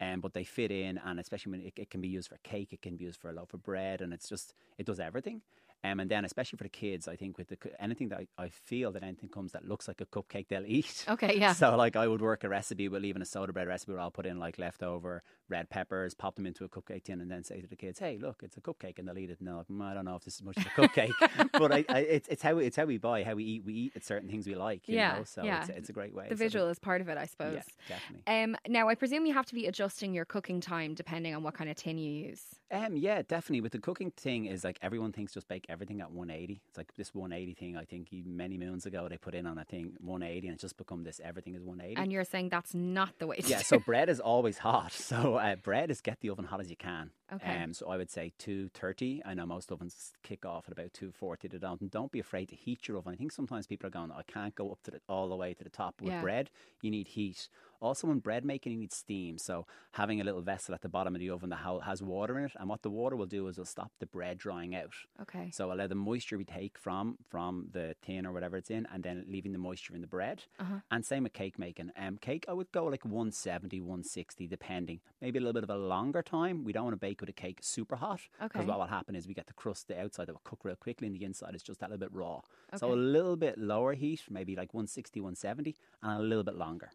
Um, 0.00 0.20
but 0.20 0.34
they 0.34 0.42
fit 0.42 0.70
in, 0.72 0.98
and 0.98 1.20
especially 1.20 1.52
when 1.52 1.60
it, 1.60 1.74
it 1.76 1.90
can 1.90 2.00
be 2.00 2.08
used 2.08 2.28
for 2.28 2.38
cake, 2.42 2.72
it 2.72 2.82
can 2.82 2.96
be 2.96 3.04
used 3.04 3.20
for 3.20 3.30
a 3.30 3.32
loaf 3.32 3.54
of 3.54 3.62
bread, 3.62 4.00
and 4.00 4.12
it's 4.12 4.28
just 4.28 4.54
it 4.78 4.86
does 4.86 4.98
everything. 4.98 5.42
Um, 5.84 5.98
and 6.00 6.10
then 6.10 6.24
especially 6.24 6.56
for 6.56 6.62
the 6.64 6.68
kids, 6.68 7.08
I 7.08 7.16
think 7.16 7.38
with 7.38 7.48
the 7.48 7.58
anything 7.82 8.08
that 8.10 8.20
I, 8.38 8.44
I 8.44 8.48
feel 8.50 8.92
that 8.92 9.02
anything 9.02 9.28
comes 9.28 9.52
that 9.52 9.64
looks 9.64 9.88
like 9.88 10.00
a 10.00 10.06
cupcake, 10.06 10.48
they'll 10.48 10.66
eat. 10.66 11.08
Okay, 11.12 11.36
yeah. 11.38 11.52
So 11.54 11.76
like 11.76 11.96
I 11.96 12.06
would 12.06 12.20
work 12.22 12.44
a 12.44 12.48
recipe 12.48 12.88
with 12.88 13.04
even 13.04 13.20
a 13.20 13.24
soda 13.24 13.52
bread 13.52 13.66
recipe 13.66 13.92
where 13.92 14.00
I'll 14.00 14.10
put 14.10 14.26
in 14.26 14.38
like 14.38 14.58
leftover 14.58 15.22
red 15.48 15.68
peppers, 15.70 16.14
pop 16.14 16.36
them 16.36 16.46
into 16.46 16.64
a 16.64 16.68
cupcake 16.68 17.04
tin, 17.04 17.20
and 17.20 17.30
then 17.30 17.42
say 17.44 17.60
to 17.60 17.66
the 17.66 17.76
kids, 17.76 17.98
"Hey, 17.98 18.16
look, 18.18 18.42
it's 18.42 18.56
a 18.56 18.60
cupcake," 18.60 18.98
and 18.98 19.06
they'll 19.08 19.18
eat 19.18 19.30
it. 19.30 19.38
And 19.40 19.48
they're 19.48 19.56
like, 19.56 19.66
"Mm, 19.68 19.82
"I 19.82 19.94
don't 19.94 20.04
know 20.04 20.16
if 20.16 20.24
this 20.24 20.36
is 20.36 20.42
much 20.42 20.56
of 20.58 20.66
a 20.66 20.70
cupcake," 20.70 21.12
but 21.56 21.72
I, 21.72 21.84
I, 21.90 21.98
it's 22.00 22.28
it's 22.28 22.42
how 22.42 22.54
we, 22.54 22.66
it's 22.66 22.76
how 22.76 22.84
we 22.84 22.98
buy, 22.98 23.24
how 23.24 23.34
we 23.34 23.44
eat. 23.44 23.64
We 23.64 23.74
eat 23.74 23.92
at 23.96 24.04
certain 24.04 24.28
things 24.28 24.46
we 24.46 24.54
like. 24.54 24.88
You 24.88 24.94
Yeah, 24.94 25.18
know? 25.18 25.24
so 25.24 25.42
yeah. 25.44 25.60
it's, 25.60 25.68
it's 25.68 25.88
a 25.90 25.92
great 25.92 26.14
way. 26.14 26.28
The 26.28 26.34
So 26.36 26.44
visual 26.44 26.68
is 26.68 26.78
part 26.78 27.00
of 27.00 27.08
it, 27.08 27.18
I 27.18 27.26
suppose. 27.26 27.54
yeah, 27.54 27.62
definitely. 27.88 28.22
Um, 28.26 28.56
now, 28.68 28.88
I 28.88 28.94
presume 28.94 29.26
you 29.26 29.34
have 29.34 29.46
to 29.46 29.54
be 29.54 29.66
adjusting 29.66 30.14
your 30.14 30.24
cooking 30.24 30.60
time 30.60 30.94
depending 30.94 31.34
on 31.34 31.42
what 31.42 31.54
kind 31.54 31.68
of 31.68 31.76
tin 31.76 31.98
you 31.98 32.10
use. 32.28 32.44
Um, 32.70 32.96
yeah, 32.96 33.20
definitely. 33.22 33.60
With 33.60 33.72
the 33.72 33.78
cooking 33.78 34.10
thing, 34.12 34.46
is 34.46 34.64
like 34.64 34.78
everyone 34.80 35.12
thinks 35.12 35.34
just 35.34 35.46
bake 35.48 35.66
everything 35.72 36.00
at 36.00 36.12
180. 36.12 36.60
It's 36.68 36.76
like 36.78 36.94
this 36.96 37.14
180 37.14 37.54
thing. 37.54 37.76
I 37.76 37.84
think 37.84 38.08
many 38.26 38.58
moons 38.58 38.86
ago 38.86 39.08
they 39.08 39.16
put 39.16 39.34
in 39.34 39.46
on 39.46 39.58
a 39.58 39.64
thing 39.64 39.94
180, 40.00 40.46
and 40.48 40.54
it's 40.54 40.62
just 40.62 40.76
become 40.76 41.02
this 41.04 41.20
everything 41.24 41.54
is 41.54 41.62
180. 41.62 42.00
And 42.00 42.12
you're 42.12 42.24
saying 42.24 42.50
that's 42.50 42.74
not 42.74 43.18
the 43.18 43.26
way. 43.26 43.36
To 43.36 43.48
yeah. 43.48 43.62
So 43.62 43.78
bread 43.78 44.08
is 44.08 44.20
always 44.20 44.58
hot. 44.58 44.92
So 45.12 45.34
uh, 45.36 45.56
bread 45.56 45.90
is 45.90 46.00
get 46.00 46.20
the 46.20 46.30
oven 46.30 46.44
hot 46.44 46.60
as 46.60 46.70
you 46.70 46.76
can. 46.76 47.10
Okay. 47.32 47.62
Um, 47.62 47.72
so 47.74 47.88
I 47.88 47.96
would 47.96 48.10
say 48.10 48.32
230. 48.38 49.22
I 49.24 49.34
know 49.34 49.46
most 49.46 49.70
ovens 49.72 50.12
kick 50.22 50.44
off 50.46 50.64
at 50.66 50.72
about 50.72 50.92
240 50.92 51.48
to 51.48 51.58
don't. 51.58 51.80
And 51.80 51.90
don't 51.90 52.12
be 52.12 52.20
afraid 52.20 52.48
to 52.50 52.56
heat 52.56 52.86
your 52.88 52.98
oven. 52.98 53.12
I 53.12 53.16
think 53.16 53.32
sometimes 53.32 53.66
people 53.66 53.86
are 53.86 53.90
going, 53.90 54.10
I 54.12 54.22
can't 54.22 54.54
go 54.54 54.70
up 54.70 54.82
to 54.84 54.90
the, 54.90 55.00
all 55.08 55.28
the 55.28 55.36
way 55.36 55.54
to 55.54 55.64
the 55.64 55.70
top. 55.70 56.00
With 56.00 56.12
Yeah. 56.12 56.20
bread, 56.22 56.50
you 56.82 56.90
need 56.90 57.08
heat. 57.08 57.48
Also, 57.82 58.08
in 58.10 58.20
bread 58.20 58.44
making, 58.44 58.72
you 58.72 58.78
need 58.78 58.92
steam. 58.92 59.36
So 59.38 59.66
having 59.92 60.20
a 60.20 60.24
little 60.24 60.40
vessel 60.40 60.72
at 60.74 60.80
the 60.82 60.88
bottom 60.88 61.14
of 61.14 61.20
the 61.20 61.28
oven 61.30 61.50
that 61.50 61.56
ha- 61.56 61.80
has 61.80 62.02
water 62.02 62.38
in 62.38 62.44
it, 62.44 62.52
and 62.58 62.68
what 62.68 62.82
the 62.82 62.90
water 62.90 63.16
will 63.16 63.26
do 63.26 63.48
is 63.48 63.56
it'll 63.58 63.66
stop 63.66 63.90
the 63.98 64.06
bread 64.06 64.38
drying 64.38 64.74
out. 64.74 64.94
Okay. 65.20 65.50
So 65.52 65.72
allow 65.72 65.88
the 65.88 65.96
moisture 65.96 66.38
we 66.38 66.44
take 66.44 66.78
from 66.78 67.18
from 67.28 67.68
the 67.72 67.96
tin 68.00 68.24
or 68.24 68.32
whatever 68.32 68.56
it's 68.56 68.70
in, 68.70 68.86
and 68.92 69.02
then 69.02 69.24
leaving 69.28 69.52
the 69.52 69.58
moisture 69.58 69.94
in 69.94 70.00
the 70.00 70.06
bread. 70.06 70.44
Uh-huh. 70.60 70.76
And 70.92 71.04
same 71.04 71.24
with 71.24 71.32
cake 71.32 71.58
making. 71.58 71.90
Um, 71.98 72.18
cake 72.18 72.44
I 72.48 72.52
would 72.52 72.70
go 72.72 72.84
like 72.84 73.04
170, 73.04 73.80
160, 73.80 74.46
depending. 74.46 75.00
Maybe 75.20 75.38
a 75.38 75.42
little 75.42 75.52
bit 75.52 75.64
of 75.64 75.70
a 75.70 75.76
longer 75.76 76.22
time. 76.22 76.62
We 76.64 76.72
don't 76.72 76.84
want 76.84 76.94
to 76.94 76.98
bake 77.00 77.20
with 77.20 77.30
a 77.30 77.32
cake 77.32 77.58
super 77.62 77.96
hot 77.96 78.20
because 78.40 78.60
Okay. 78.60 78.68
what 78.68 78.78
will 78.78 78.86
happen 78.86 79.16
is 79.16 79.26
we 79.26 79.34
get 79.34 79.48
the 79.48 79.52
crust, 79.54 79.88
the 79.88 80.00
outside 80.00 80.28
that 80.28 80.32
will 80.34 80.40
cook 80.44 80.60
real 80.64 80.76
quickly, 80.76 81.08
and 81.08 81.16
the 81.16 81.24
inside 81.24 81.54
is 81.56 81.62
just 81.64 81.80
that 81.80 81.90
little 81.90 82.06
bit 82.06 82.14
raw. 82.14 82.40
So 82.76 82.92
a 82.92 82.94
little 82.94 83.36
bit 83.36 83.58
lower 83.58 83.94
heat, 83.94 84.22
maybe 84.30 84.54
like 84.54 84.72
160, 84.72 85.20
170, 85.20 85.76
and 86.02 86.20
a 86.20 86.22
little 86.22 86.44
bit 86.44 86.54
longer. 86.54 86.90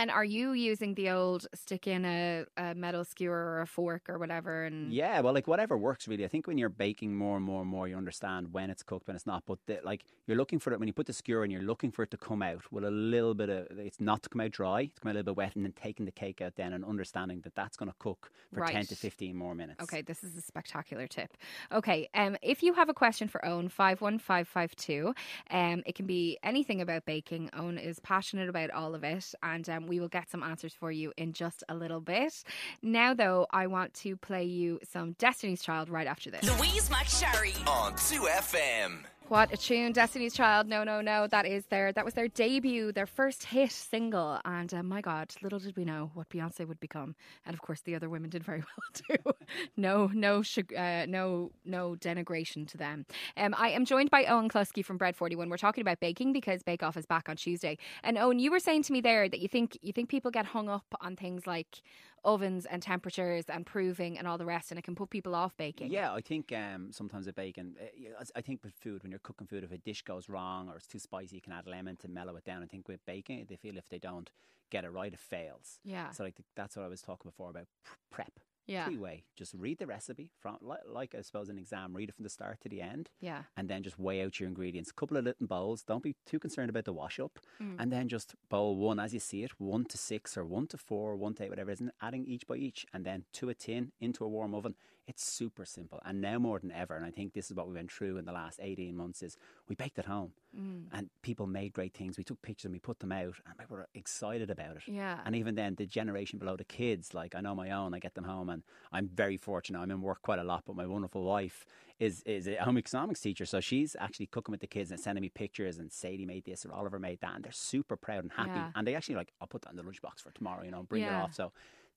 And 0.00 0.10
are 0.10 0.24
you 0.24 0.52
using 0.52 0.94
the 0.94 1.10
old 1.10 1.46
stick 1.54 1.86
in 1.86 2.06
a, 2.06 2.46
a 2.56 2.74
metal 2.74 3.04
skewer 3.04 3.36
or 3.36 3.60
a 3.60 3.66
fork 3.66 4.08
or 4.08 4.18
whatever? 4.18 4.64
And 4.64 4.90
Yeah, 4.90 5.20
well, 5.20 5.34
like 5.34 5.46
whatever 5.46 5.76
works 5.76 6.08
really. 6.08 6.24
I 6.24 6.28
think 6.28 6.46
when 6.46 6.56
you're 6.56 6.70
baking 6.70 7.14
more 7.14 7.36
and 7.36 7.44
more 7.44 7.60
and 7.60 7.70
more, 7.70 7.86
you 7.86 7.98
understand 7.98 8.54
when 8.54 8.70
it's 8.70 8.82
cooked, 8.82 9.08
when 9.08 9.14
it's 9.14 9.26
not. 9.26 9.42
But 9.44 9.58
the, 9.66 9.80
like 9.84 10.06
you're 10.26 10.38
looking 10.38 10.58
for 10.58 10.72
it 10.72 10.78
when 10.78 10.88
you 10.88 10.94
put 10.94 11.06
the 11.06 11.12
skewer 11.12 11.44
in, 11.44 11.50
you're 11.50 11.60
looking 11.60 11.90
for 11.90 12.02
it 12.02 12.10
to 12.12 12.16
come 12.16 12.40
out 12.40 12.62
with 12.72 12.82
a 12.82 12.90
little 12.90 13.34
bit 13.34 13.50
of. 13.50 13.66
It's 13.78 14.00
not 14.00 14.22
to 14.22 14.30
come 14.30 14.40
out 14.40 14.52
dry. 14.52 14.80
It's 14.80 14.98
come 14.98 15.10
out 15.10 15.16
a 15.16 15.18
little 15.18 15.34
bit 15.34 15.36
wet, 15.36 15.54
and 15.54 15.66
then 15.66 15.72
taking 15.72 16.06
the 16.06 16.12
cake 16.12 16.40
out 16.40 16.54
then 16.56 16.72
and 16.72 16.82
understanding 16.82 17.42
that 17.42 17.54
that's 17.54 17.76
going 17.76 17.90
to 17.90 17.96
cook 17.98 18.30
for 18.54 18.64
ten 18.64 18.86
to 18.86 18.96
fifteen 18.96 19.36
more 19.36 19.54
minutes. 19.54 19.82
Okay, 19.82 20.00
this 20.00 20.24
is 20.24 20.34
a 20.34 20.40
spectacular 20.40 21.06
tip. 21.08 21.36
Okay, 21.72 22.08
um, 22.14 22.38
if 22.40 22.62
you 22.62 22.72
have 22.72 22.88
a 22.88 22.94
question 22.94 23.28
for 23.28 23.42
Eoin, 23.44 23.70
51552, 23.70 25.14
um, 25.50 25.82
it 25.84 25.94
can 25.94 26.06
be 26.06 26.38
anything 26.42 26.80
about 26.80 27.04
baking. 27.04 27.50
Eoin 27.52 27.78
is 27.84 28.00
passionate 28.00 28.48
about 28.48 28.70
all 28.70 28.94
of 28.94 29.04
it, 29.04 29.34
and 29.42 29.68
um, 29.68 29.89
we 29.90 29.98
will 29.98 30.08
get 30.08 30.30
some 30.30 30.44
answers 30.44 30.72
for 30.72 30.92
you 30.92 31.12
in 31.16 31.32
just 31.32 31.64
a 31.68 31.74
little 31.74 32.00
bit. 32.00 32.44
Now, 32.80 33.12
though, 33.12 33.48
I 33.50 33.66
want 33.66 33.92
to 33.94 34.16
play 34.16 34.44
you 34.44 34.78
some 34.88 35.12
Destiny's 35.18 35.62
Child 35.62 35.90
right 35.90 36.06
after 36.06 36.30
this. 36.30 36.44
Louise 36.58 36.88
McSharry. 36.88 37.56
on 37.66 37.92
2FM. 37.94 39.02
What 39.30 39.52
a 39.52 39.56
tune, 39.56 39.92
Destiny's 39.92 40.34
Child. 40.34 40.66
No, 40.66 40.82
no, 40.82 41.00
no. 41.00 41.28
That 41.28 41.46
is 41.46 41.66
their 41.66 41.92
that 41.92 42.04
was 42.04 42.14
their 42.14 42.26
debut, 42.26 42.90
their 42.90 43.06
first 43.06 43.44
hit 43.44 43.70
single. 43.70 44.40
And 44.44 44.74
uh, 44.74 44.82
my 44.82 45.00
God, 45.00 45.32
little 45.40 45.60
did 45.60 45.76
we 45.76 45.84
know 45.84 46.10
what 46.14 46.28
Beyonce 46.30 46.66
would 46.66 46.80
become. 46.80 47.14
And 47.46 47.54
of 47.54 47.62
course, 47.62 47.80
the 47.80 47.94
other 47.94 48.08
women 48.08 48.28
did 48.28 48.42
very 48.42 48.58
well 49.08 49.16
too. 49.32 49.46
no, 49.76 50.10
no, 50.12 50.42
uh, 50.76 51.06
no, 51.06 51.52
no 51.64 51.94
denigration 51.94 52.66
to 52.72 52.76
them. 52.76 53.06
Um, 53.36 53.54
I 53.56 53.68
am 53.68 53.84
joined 53.84 54.10
by 54.10 54.24
Eoin 54.24 54.50
Cluskey 54.50 54.84
from 54.84 54.96
Bread 54.96 55.14
Forty 55.14 55.36
One. 55.36 55.48
We're 55.48 55.58
talking 55.58 55.82
about 55.82 56.00
baking 56.00 56.32
because 56.32 56.64
Bake 56.64 56.82
Off 56.82 56.96
is 56.96 57.06
back 57.06 57.28
on 57.28 57.36
Tuesday. 57.36 57.78
And 58.02 58.16
Eoin, 58.16 58.40
you 58.40 58.50
were 58.50 58.58
saying 58.58 58.82
to 58.82 58.92
me 58.92 59.00
there 59.00 59.28
that 59.28 59.38
you 59.38 59.46
think 59.46 59.78
you 59.80 59.92
think 59.92 60.08
people 60.08 60.32
get 60.32 60.46
hung 60.46 60.68
up 60.68 60.86
on 61.00 61.14
things 61.14 61.46
like 61.46 61.82
ovens 62.24 62.66
and 62.66 62.82
temperatures 62.82 63.44
and 63.48 63.64
proving 63.66 64.18
and 64.18 64.26
all 64.26 64.38
the 64.38 64.46
rest, 64.46 64.70
and 64.70 64.78
it 64.78 64.82
can 64.82 64.94
put 64.94 65.10
people 65.10 65.34
off 65.34 65.56
baking. 65.56 65.90
Yeah, 65.90 66.12
I 66.12 66.20
think 66.20 66.52
um, 66.52 66.92
sometimes 66.92 67.26
a 67.26 67.32
bacon, 67.32 67.76
uh, 67.80 68.24
I 68.34 68.40
think 68.40 68.62
with 68.62 68.74
food, 68.74 69.02
when 69.02 69.10
you're 69.10 69.20
cooking 69.20 69.46
food, 69.46 69.64
if 69.64 69.72
a 69.72 69.78
dish 69.78 70.02
goes 70.02 70.28
wrong 70.28 70.68
or 70.68 70.76
it's 70.76 70.86
too 70.86 70.98
spicy, 70.98 71.36
you 71.36 71.42
can 71.42 71.52
add 71.52 71.66
lemon 71.66 71.96
to 71.96 72.08
mellow 72.08 72.36
it 72.36 72.44
down. 72.44 72.62
I 72.62 72.66
think 72.66 72.88
with 72.88 73.04
baking, 73.06 73.46
they 73.48 73.56
feel 73.56 73.76
if 73.76 73.88
they 73.88 73.98
don't 73.98 74.30
get 74.70 74.84
it 74.84 74.90
right, 74.90 75.12
it 75.12 75.18
fails. 75.18 75.80
Yeah. 75.84 76.10
So 76.10 76.24
like 76.24 76.36
th- 76.36 76.46
that's 76.54 76.76
what 76.76 76.84
I 76.84 76.88
was 76.88 77.02
talking 77.02 77.28
before 77.28 77.50
about 77.50 77.66
prep. 78.10 78.40
Yeah. 78.70 78.88
Way. 78.90 79.24
Just 79.36 79.54
read 79.54 79.78
the 79.78 79.86
recipe 79.86 80.30
from 80.40 80.58
like, 80.62 80.80
like 80.88 81.14
I 81.16 81.22
suppose 81.22 81.48
an 81.48 81.58
exam. 81.58 81.94
Read 81.94 82.08
it 82.08 82.14
from 82.14 82.22
the 82.24 82.30
start 82.30 82.60
to 82.62 82.68
the 82.68 82.80
end. 82.80 83.10
Yeah. 83.20 83.42
and 83.56 83.68
then 83.68 83.82
just 83.82 83.98
weigh 83.98 84.22
out 84.22 84.38
your 84.40 84.48
ingredients. 84.48 84.90
A 84.90 84.94
couple 84.94 85.16
of 85.16 85.24
little 85.24 85.46
bowls. 85.46 85.82
Don't 85.82 86.02
be 86.02 86.16
too 86.26 86.38
concerned 86.38 86.70
about 86.70 86.84
the 86.84 86.92
wash 86.92 87.18
up. 87.18 87.38
Mm. 87.62 87.76
And 87.78 87.92
then 87.92 88.08
just 88.08 88.34
bowl 88.48 88.76
one 88.76 88.98
as 88.98 89.12
you 89.14 89.20
see 89.20 89.42
it, 89.44 89.52
one 89.58 89.84
to 89.86 89.98
six 89.98 90.36
or 90.36 90.44
one 90.44 90.66
to 90.68 90.78
four, 90.78 91.16
one 91.16 91.34
to 91.34 91.44
eight, 91.44 91.50
whatever 91.50 91.70
it 91.70 91.74
is, 91.74 91.80
and 91.80 91.92
adding 92.00 92.24
each 92.26 92.46
by 92.46 92.56
each, 92.56 92.86
and 92.92 93.04
then 93.04 93.24
to 93.34 93.48
a 93.48 93.54
tin 93.54 93.92
into 94.00 94.24
a 94.24 94.28
warm 94.28 94.54
oven. 94.54 94.74
It's 95.10 95.24
super 95.24 95.64
simple. 95.64 96.00
And 96.04 96.20
now 96.20 96.38
more 96.38 96.60
than 96.60 96.70
ever, 96.70 96.94
and 96.94 97.04
I 97.04 97.10
think 97.10 97.32
this 97.32 97.50
is 97.50 97.56
what 97.56 97.66
we 97.66 97.74
went 97.74 97.90
through 97.90 98.16
in 98.16 98.26
the 98.26 98.32
last 98.32 98.60
18 98.62 98.96
months, 98.96 99.24
is 99.24 99.36
we 99.68 99.74
baked 99.74 99.98
at 99.98 100.04
home. 100.04 100.30
Mm. 100.56 100.84
And 100.92 101.10
people 101.22 101.48
made 101.48 101.72
great 101.72 101.94
things. 101.94 102.16
We 102.16 102.22
took 102.22 102.40
pictures 102.42 102.66
and 102.66 102.72
we 102.72 102.78
put 102.78 103.00
them 103.00 103.10
out, 103.10 103.34
and 103.44 103.58
people 103.58 103.76
were 103.76 103.88
excited 103.92 104.50
about 104.52 104.76
it. 104.76 104.82
Yeah. 104.86 105.18
And 105.24 105.34
even 105.34 105.56
then, 105.56 105.74
the 105.74 105.84
generation 105.84 106.38
below 106.38 106.56
the 106.56 106.64
kids, 106.64 107.12
like 107.12 107.34
I 107.34 107.40
know 107.40 107.56
my 107.56 107.72
own, 107.72 107.92
I 107.92 107.98
get 107.98 108.14
them 108.14 108.22
home, 108.22 108.50
and 108.50 108.62
I'm 108.92 109.08
very 109.12 109.36
fortunate. 109.36 109.80
I'm 109.80 109.90
in 109.90 110.00
work 110.00 110.22
quite 110.22 110.38
a 110.38 110.44
lot, 110.44 110.62
but 110.64 110.76
my 110.76 110.86
wonderful 110.86 111.24
wife 111.24 111.66
is 111.98 112.22
is 112.24 112.46
a 112.46 112.54
home 112.56 112.78
economics 112.78 113.20
teacher, 113.20 113.44
so 113.44 113.60
she's 113.60 113.96
actually 113.98 114.26
cooking 114.26 114.52
with 114.52 114.60
the 114.60 114.68
kids 114.68 114.92
and 114.92 115.00
sending 115.00 115.22
me 115.22 115.28
pictures. 115.28 115.78
And 115.78 115.90
Sadie 115.90 116.24
made 116.24 116.44
this, 116.44 116.64
or 116.64 116.72
Oliver 116.72 117.00
made 117.00 117.20
that, 117.20 117.34
and 117.34 117.44
they're 117.44 117.52
super 117.52 117.96
proud 117.96 118.22
and 118.22 118.32
happy. 118.32 118.52
Yeah. 118.54 118.70
And 118.76 118.86
they 118.86 118.94
actually 118.94 119.16
like, 119.16 119.32
I'll 119.40 119.48
put 119.48 119.62
that 119.62 119.70
in 119.70 119.76
the 119.76 119.82
lunchbox 119.82 120.20
for 120.22 120.30
tomorrow, 120.30 120.62
you 120.64 120.70
know, 120.70 120.84
bring 120.84 121.02
it 121.02 121.12
off. 121.12 121.34
So, 121.34 121.50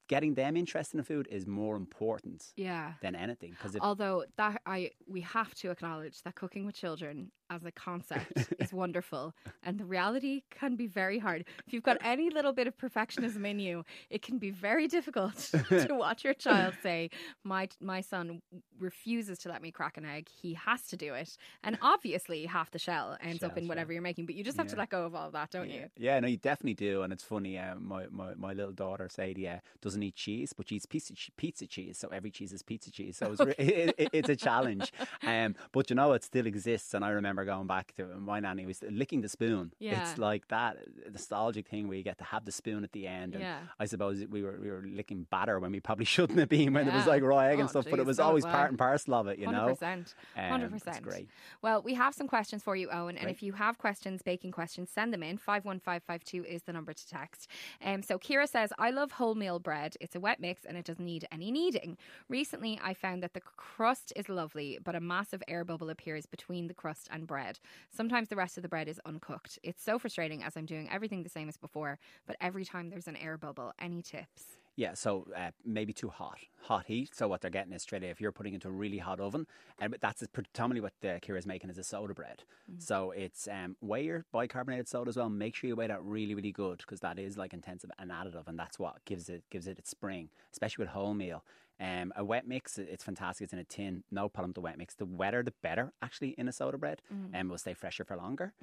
getting 0.08 0.34
them 0.34 0.58
interested 0.58 0.98
in 0.98 1.04
food 1.04 1.28
is 1.32 1.48
more 1.48 1.76
important 1.76 2.52
Yeah. 2.56 2.94
than 3.02 3.16
anything 3.16 3.52
because 3.52 3.76
Although 3.80 4.26
that 4.38 4.62
I 4.66 4.92
we 5.08 5.22
have 5.22 5.54
to 5.56 5.72
acknowledge 5.72 6.22
that 6.24 6.36
cooking 6.36 6.66
with 6.66 6.76
children 6.76 7.32
as 7.50 7.64
a 7.66 7.72
concept 7.72 8.32
is 8.60 8.74
wonderful 8.74 9.34
and 9.64 9.80
the 9.80 9.86
reality 9.86 10.42
can 10.50 10.76
be 10.76 10.88
very 10.88 11.20
hard. 11.20 11.46
If 11.68 11.74
you've 11.74 11.84
got 11.84 11.98
any 12.02 12.30
little 12.30 12.54
bit 12.54 12.68
of 12.68 12.78
perfectionism 12.78 13.46
in 13.48 13.60
you, 13.60 13.84
it 14.10 14.22
can 14.22 14.40
be 14.40 14.50
very 14.52 14.88
difficult 14.88 15.36
to 15.70 15.88
watch 15.96 16.24
your 16.24 16.34
child 16.34 16.74
say, 16.82 17.10
"My 17.44 17.70
my 17.80 18.02
son 18.02 18.42
refuses 18.80 19.40
to 19.40 19.50
let 19.50 19.62
me 19.62 19.72
crack 19.72 19.98
an 19.98 20.06
egg. 20.06 20.28
He 20.42 20.54
has 20.56 20.88
to 20.88 20.98
do 20.98 21.14
it." 21.14 21.38
And 21.64 21.78
obviously, 21.82 22.46
half 22.46 22.72
the 22.72 22.80
shell 22.80 23.18
ends 23.22 23.44
up 23.44 23.52
Shell, 23.52 23.58
in 23.58 23.64
shell. 23.64 23.70
whatever 23.70 23.94
you're 23.94 24.02
making, 24.02 24.26
but 24.26 24.36
you 24.36 24.44
just 24.44 24.58
have 24.58 24.68
to 24.68 24.76
let 24.76 24.90
go 24.90 25.06
of 25.06 25.16
all 25.16 25.32
that, 25.32 25.52
don't 25.52 25.70
yeah. 25.70 25.76
you? 25.82 25.90
Yeah, 25.98 26.20
no, 26.20 26.28
you 26.28 26.38
definitely 26.38 26.74
do, 26.76 27.04
and 27.04 27.14
it's 27.14 27.24
funny. 27.24 27.58
Uh, 27.58 27.76
my, 27.76 28.08
my 28.10 28.34
my 28.36 28.54
little 28.54 28.74
daughter 28.74 29.08
Sadie 29.10 29.48
uh, 29.48 29.58
doesn't 29.94 30.04
eat 30.04 30.16
cheese, 30.16 30.54
but 30.54 30.68
she 30.68 30.76
eats 30.76 30.86
pizza 30.86 31.14
pizza 31.38 31.68
cheese. 31.68 31.98
So 31.98 32.08
every 32.10 32.32
cheese 32.32 32.52
is 32.54 32.64
pizza 32.64 32.90
cheese. 32.92 33.18
So 33.18 33.32
it's 33.34 33.42
re- 33.42 33.56
it, 33.58 33.96
it, 33.98 34.10
it's 34.14 34.30
a 34.30 34.36
challenge. 34.36 34.92
Um, 35.26 35.56
but 35.72 35.90
you 35.90 35.96
know, 35.96 36.12
it 36.14 36.24
still 36.24 36.46
exists, 36.48 36.94
and 36.94 37.04
I 37.06 37.10
remember 37.10 37.46
going 37.46 37.66
back 37.68 37.94
to 37.98 38.06
my 38.20 38.40
nanny 38.42 38.66
was 38.66 38.82
licking 38.90 39.22
the 39.22 39.30
spoon. 39.30 39.72
Yeah. 39.80 40.02
It's 40.02 40.18
like 40.18 40.48
that 40.50 40.78
nostalgic 41.12 41.68
thing 41.70 41.88
where 41.88 41.98
you 41.98 42.04
get 42.04 42.18
to 42.18 42.24
have 42.26 42.44
the 42.46 42.52
spoon 42.52 42.84
at 42.84 42.92
the 42.92 43.08
end. 43.08 43.36
And 43.36 43.44
Yeah. 43.44 43.60
I 43.80 43.86
suppose 43.86 44.24
we 44.30 44.42
were 44.44 44.58
we 44.62 44.70
were 44.70 44.84
licking 44.86 45.26
batter 45.32 45.60
when 45.60 45.72
we 45.72 45.80
probably 45.80 46.06
shouldn't 46.16 46.40
have 46.40 46.50
been 46.50 46.74
when 46.74 46.88
it 46.88 46.94
was 46.94 47.08
like 47.08 47.24
raw 47.24 47.40
egg 47.40 47.58
Oh, 47.58 47.62
and 47.62 47.70
stuff, 47.70 47.86
but 47.90 48.00
it 48.00 48.06
was 48.06 48.18
so 48.18 48.24
always 48.24 48.44
well. 48.44 48.54
part 48.54 48.70
and 48.70 48.78
parcel 48.78 49.14
of 49.14 49.28
it. 49.28 49.40
You 49.40 49.48
know, 49.52 49.76
100%. 49.82 50.14
Um, 50.38 50.62
100%. 50.62 50.88
It's 50.88 51.00
great. 51.00 51.28
Well, 51.62 51.82
we 51.82 51.94
have 51.94 52.14
some 52.14 52.28
questions 52.28 52.62
for 52.64 52.76
you, 52.76 52.88
Eoin. 52.90 53.18
And 53.20 53.30
if 53.30 53.42
you 53.44 53.54
have 53.54 53.78
questions, 53.78 54.22
baking 54.22 54.52
questions, 54.52 54.90
send 54.90 55.14
them 55.14 55.24
in. 55.24 55.38
51552 55.38 56.44
is 56.46 56.64
the 56.64 56.74
number 56.74 56.94
to 56.94 57.08
text. 57.08 57.48
Um, 57.84 58.04
so 58.04 58.18
Kira 58.18 58.48
says, 58.48 58.72
I 58.78 58.90
love 58.92 59.14
wholemeal 59.14 59.62
bread. 59.62 59.83
It's 60.00 60.16
a 60.16 60.20
wet 60.20 60.40
mix 60.40 60.66
and 60.66 60.78
it 60.78 60.86
doesn't 60.86 61.04
need 61.04 61.28
any 61.32 61.52
kneading. 61.52 61.98
Recently, 62.30 62.80
I 62.84 62.94
found 62.94 63.22
that 63.24 63.34
the 63.34 63.42
crust 63.42 64.13
is 64.16 64.30
lovely, 64.30 64.80
but 64.84 64.96
a 64.96 65.02
massive 65.02 65.44
air 65.48 65.63
bubble 65.63 65.90
appears 65.90 66.25
between 66.25 66.68
the 66.68 66.74
crust 66.74 67.08
and 67.12 67.28
bread. 67.28 67.60
Sometimes 67.92 68.30
the 68.30 68.36
rest 68.36 68.58
of 68.58 68.63
the 68.63 68.70
bread 68.70 68.88
is 68.88 69.02
uncooked. 69.06 69.60
It's 69.63 69.84
so 69.84 70.00
frustrating 70.00 70.44
as 70.44 70.56
I'm 70.56 70.66
doing 70.66 70.90
everything 70.92 71.24
the 71.24 71.30
same 71.30 71.50
as 71.50 71.58
before, 71.58 72.00
but 72.25 72.38
every 72.40 72.66
time 72.66 72.90
there's 72.90 73.08
an 73.08 73.18
air 73.18 73.38
bubble. 73.38 73.74
Any 73.80 74.02
tips? 74.02 74.62
Yeah, 74.75 74.96
so 74.96 75.27
uh, 75.38 75.51
maybe 75.63 75.94
too 75.94 76.10
hot, 76.10 76.39
hot 76.63 76.86
heat. 76.88 77.13
So 77.13 77.27
what 77.27 77.42
they're 77.42 77.51
getting 77.51 77.74
is 77.74 77.84
straight 77.84 78.01
away, 78.01 78.10
if 78.10 78.20
you're 78.20 78.32
putting 78.32 78.56
into 78.56 78.70
a 78.70 78.72
really 78.72 78.98
hot 78.98 79.20
oven, 79.20 79.46
and 79.80 79.96
that's 80.01 80.24
predominantly 80.34 80.82
what 80.82 80.94
uh, 81.08 81.20
Kira's 81.20 81.46
making 81.46 81.70
is 81.70 81.77
a 81.77 81.84
soda 81.84 82.15
bread. 82.15 82.44
So 82.80 83.12
it's 83.12 83.48
um, 83.48 83.75
weigh 83.82 84.06
your 84.06 84.25
bicarbonated 84.34 84.88
soda 84.88 85.10
as 85.10 85.18
well. 85.18 85.30
Make 85.30 85.56
sure 85.56 85.68
you 85.68 85.75
weigh 85.75 85.88
that 85.88 86.03
really, 86.03 86.34
really 86.34 86.51
good 86.51 86.80
because 86.80 87.01
that 87.01 87.20
is 87.20 87.38
like 87.38 87.53
intensive 87.53 87.92
and 88.00 88.10
additive, 88.10 88.48
and 88.48 88.58
that's 88.58 88.80
what 88.80 89.06
gives 89.06 89.30
it 89.30 89.44
gives 89.51 89.68
it 89.68 89.77
its 89.77 89.92
spring, 89.92 90.30
especially 90.51 90.86
with 90.86 90.94
wholemeal. 90.94 91.42
Um, 91.84 92.13
a 92.16 92.24
wet 92.24 92.48
mix, 92.48 92.78
it's 92.78 93.04
fantastic. 93.04 93.44
It's 93.44 93.54
in 93.54 93.60
a 93.60 93.63
tin, 93.66 94.04
no 94.10 94.30
problem 94.30 94.50
with 94.52 94.56
the 94.56 94.62
wet 94.62 94.78
mix. 94.78 94.96
The 94.96 95.06
wetter, 95.06 95.44
the 95.44 95.54
better, 95.62 95.92
actually, 96.02 96.30
in 96.38 96.48
a 96.48 96.54
soda 96.54 96.78
bread, 96.78 97.02
and 97.34 97.50
will 97.50 97.58
stay 97.58 97.74
fresher 97.74 98.06
for 98.06 98.16
longer. 98.16 98.54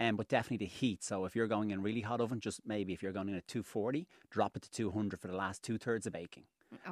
Um, 0.00 0.16
but 0.16 0.28
definitely 0.28 0.64
the 0.66 0.70
heat. 0.80 1.04
So 1.04 1.26
if 1.26 1.36
you're 1.36 1.46
going 1.46 1.70
in 1.72 1.82
really 1.82 2.00
hot 2.00 2.20
oven, 2.22 2.40
just 2.40 2.60
maybe 2.64 2.94
if 2.94 3.02
you're 3.02 3.12
going 3.12 3.28
in 3.28 3.34
at 3.34 3.46
240, 3.48 4.06
drop 4.30 4.56
it 4.56 4.62
to 4.62 4.70
200 4.70 5.20
for 5.20 5.28
the 5.28 5.36
last 5.36 5.62
two 5.62 5.76
thirds 5.76 6.06
of 6.06 6.14
baking. 6.14 6.44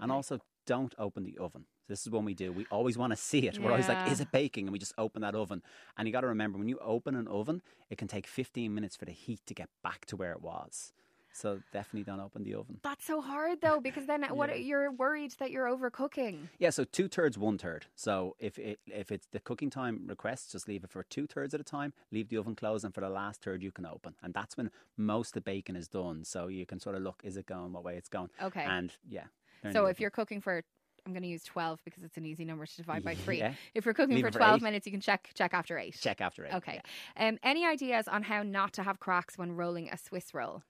And 0.02 0.12
also, 0.12 0.40
don't 0.66 0.94
open 0.98 1.24
the 1.24 1.38
oven. 1.38 1.64
This 1.88 2.02
is 2.02 2.10
one 2.10 2.26
we 2.26 2.34
do. 2.34 2.52
We 2.52 2.66
always 2.70 2.98
want 2.98 3.12
to 3.12 3.16
see 3.16 3.46
it. 3.48 3.58
We're 3.58 3.70
always 3.70 3.88
like, 3.88 4.12
is 4.12 4.20
it 4.20 4.30
baking? 4.30 4.64
And 4.66 4.72
we 4.72 4.78
just 4.78 4.92
open 4.98 5.22
that 5.22 5.34
oven. 5.34 5.62
And 5.96 6.06
you 6.06 6.12
got 6.12 6.20
to 6.20 6.26
remember, 6.26 6.58
when 6.58 6.68
you 6.68 6.78
open 6.82 7.14
an 7.14 7.26
oven, 7.28 7.62
it 7.88 7.96
can 7.96 8.08
take 8.08 8.26
15 8.26 8.74
minutes 8.74 8.94
for 8.94 9.06
the 9.06 9.12
heat 9.12 9.40
to 9.46 9.54
get 9.54 9.70
back 9.82 10.04
to 10.06 10.16
where 10.16 10.32
it 10.32 10.42
was. 10.42 10.92
So 11.38 11.60
definitely 11.72 12.02
don't 12.02 12.20
open 12.20 12.42
the 12.42 12.54
oven. 12.54 12.80
That's 12.82 13.04
so 13.04 13.20
hard 13.20 13.60
though, 13.60 13.80
because 13.80 14.06
then 14.06 14.22
what 14.30 14.62
you're 14.62 14.90
worried 14.90 15.32
that 15.38 15.50
you're 15.50 15.66
overcooking. 15.66 16.48
Yeah, 16.58 16.70
so 16.70 16.84
two 16.84 17.06
thirds, 17.08 17.38
one 17.38 17.58
third. 17.58 17.86
So 17.94 18.34
if 18.40 18.58
it, 18.58 18.80
if 18.86 19.12
it's 19.12 19.28
the 19.30 19.38
cooking 19.38 19.70
time 19.70 20.02
request, 20.06 20.52
just 20.52 20.66
leave 20.66 20.82
it 20.82 20.90
for 20.90 21.04
two 21.04 21.26
thirds 21.26 21.54
at 21.54 21.60
a 21.60 21.64
time. 21.64 21.92
Leave 22.10 22.28
the 22.28 22.38
oven 22.38 22.56
closed, 22.56 22.84
and 22.84 22.92
for 22.92 23.00
the 23.00 23.08
last 23.08 23.42
third, 23.42 23.62
you 23.62 23.70
can 23.70 23.86
open, 23.86 24.14
and 24.22 24.34
that's 24.34 24.56
when 24.56 24.70
most 24.96 25.28
of 25.28 25.34
the 25.34 25.40
bacon 25.42 25.76
is 25.76 25.88
done. 25.88 26.24
So 26.24 26.48
you 26.48 26.66
can 26.66 26.80
sort 26.80 26.96
of 26.96 27.02
look: 27.02 27.20
is 27.22 27.36
it 27.36 27.46
going? 27.46 27.72
What 27.72 27.84
way 27.84 27.96
it's 27.96 28.08
going? 28.08 28.30
Okay. 28.42 28.64
And 28.64 28.92
yeah. 29.08 29.24
So 29.72 29.86
if 29.86 30.00
you're 30.00 30.10
cooking 30.10 30.40
for 30.40 30.62
I'm 31.06 31.12
going 31.12 31.22
to 31.22 31.28
use 31.28 31.42
12 31.44 31.80
because 31.84 32.02
it's 32.02 32.18
an 32.18 32.26
easy 32.26 32.44
number 32.44 32.66
to 32.66 32.76
divide 32.76 33.02
by 33.02 33.14
3. 33.14 33.38
Yeah. 33.38 33.54
If 33.74 33.86
you're 33.86 33.94
cooking 33.94 34.14
Leave 34.16 34.24
for 34.24 34.28
it 34.28 34.32
for 34.34 34.40
12 34.40 34.60
minutes, 34.60 34.84
you 34.86 34.92
can 34.92 35.00
check 35.00 35.30
check 35.34 35.54
after 35.54 35.78
8. 35.78 35.98
check 35.98 36.20
after 36.20 36.44
it. 36.44 36.54
Okay. 36.54 36.82
Um 37.16 37.38
any 37.42 37.64
ideas 37.64 38.08
on 38.08 38.24
how 38.24 38.42
not 38.42 38.74
to 38.74 38.82
have 38.82 39.00
cracks 39.00 39.38
when 39.38 39.52
rolling 39.52 39.88
a 39.88 39.96
Swiss 39.96 40.34
roll? 40.34 40.62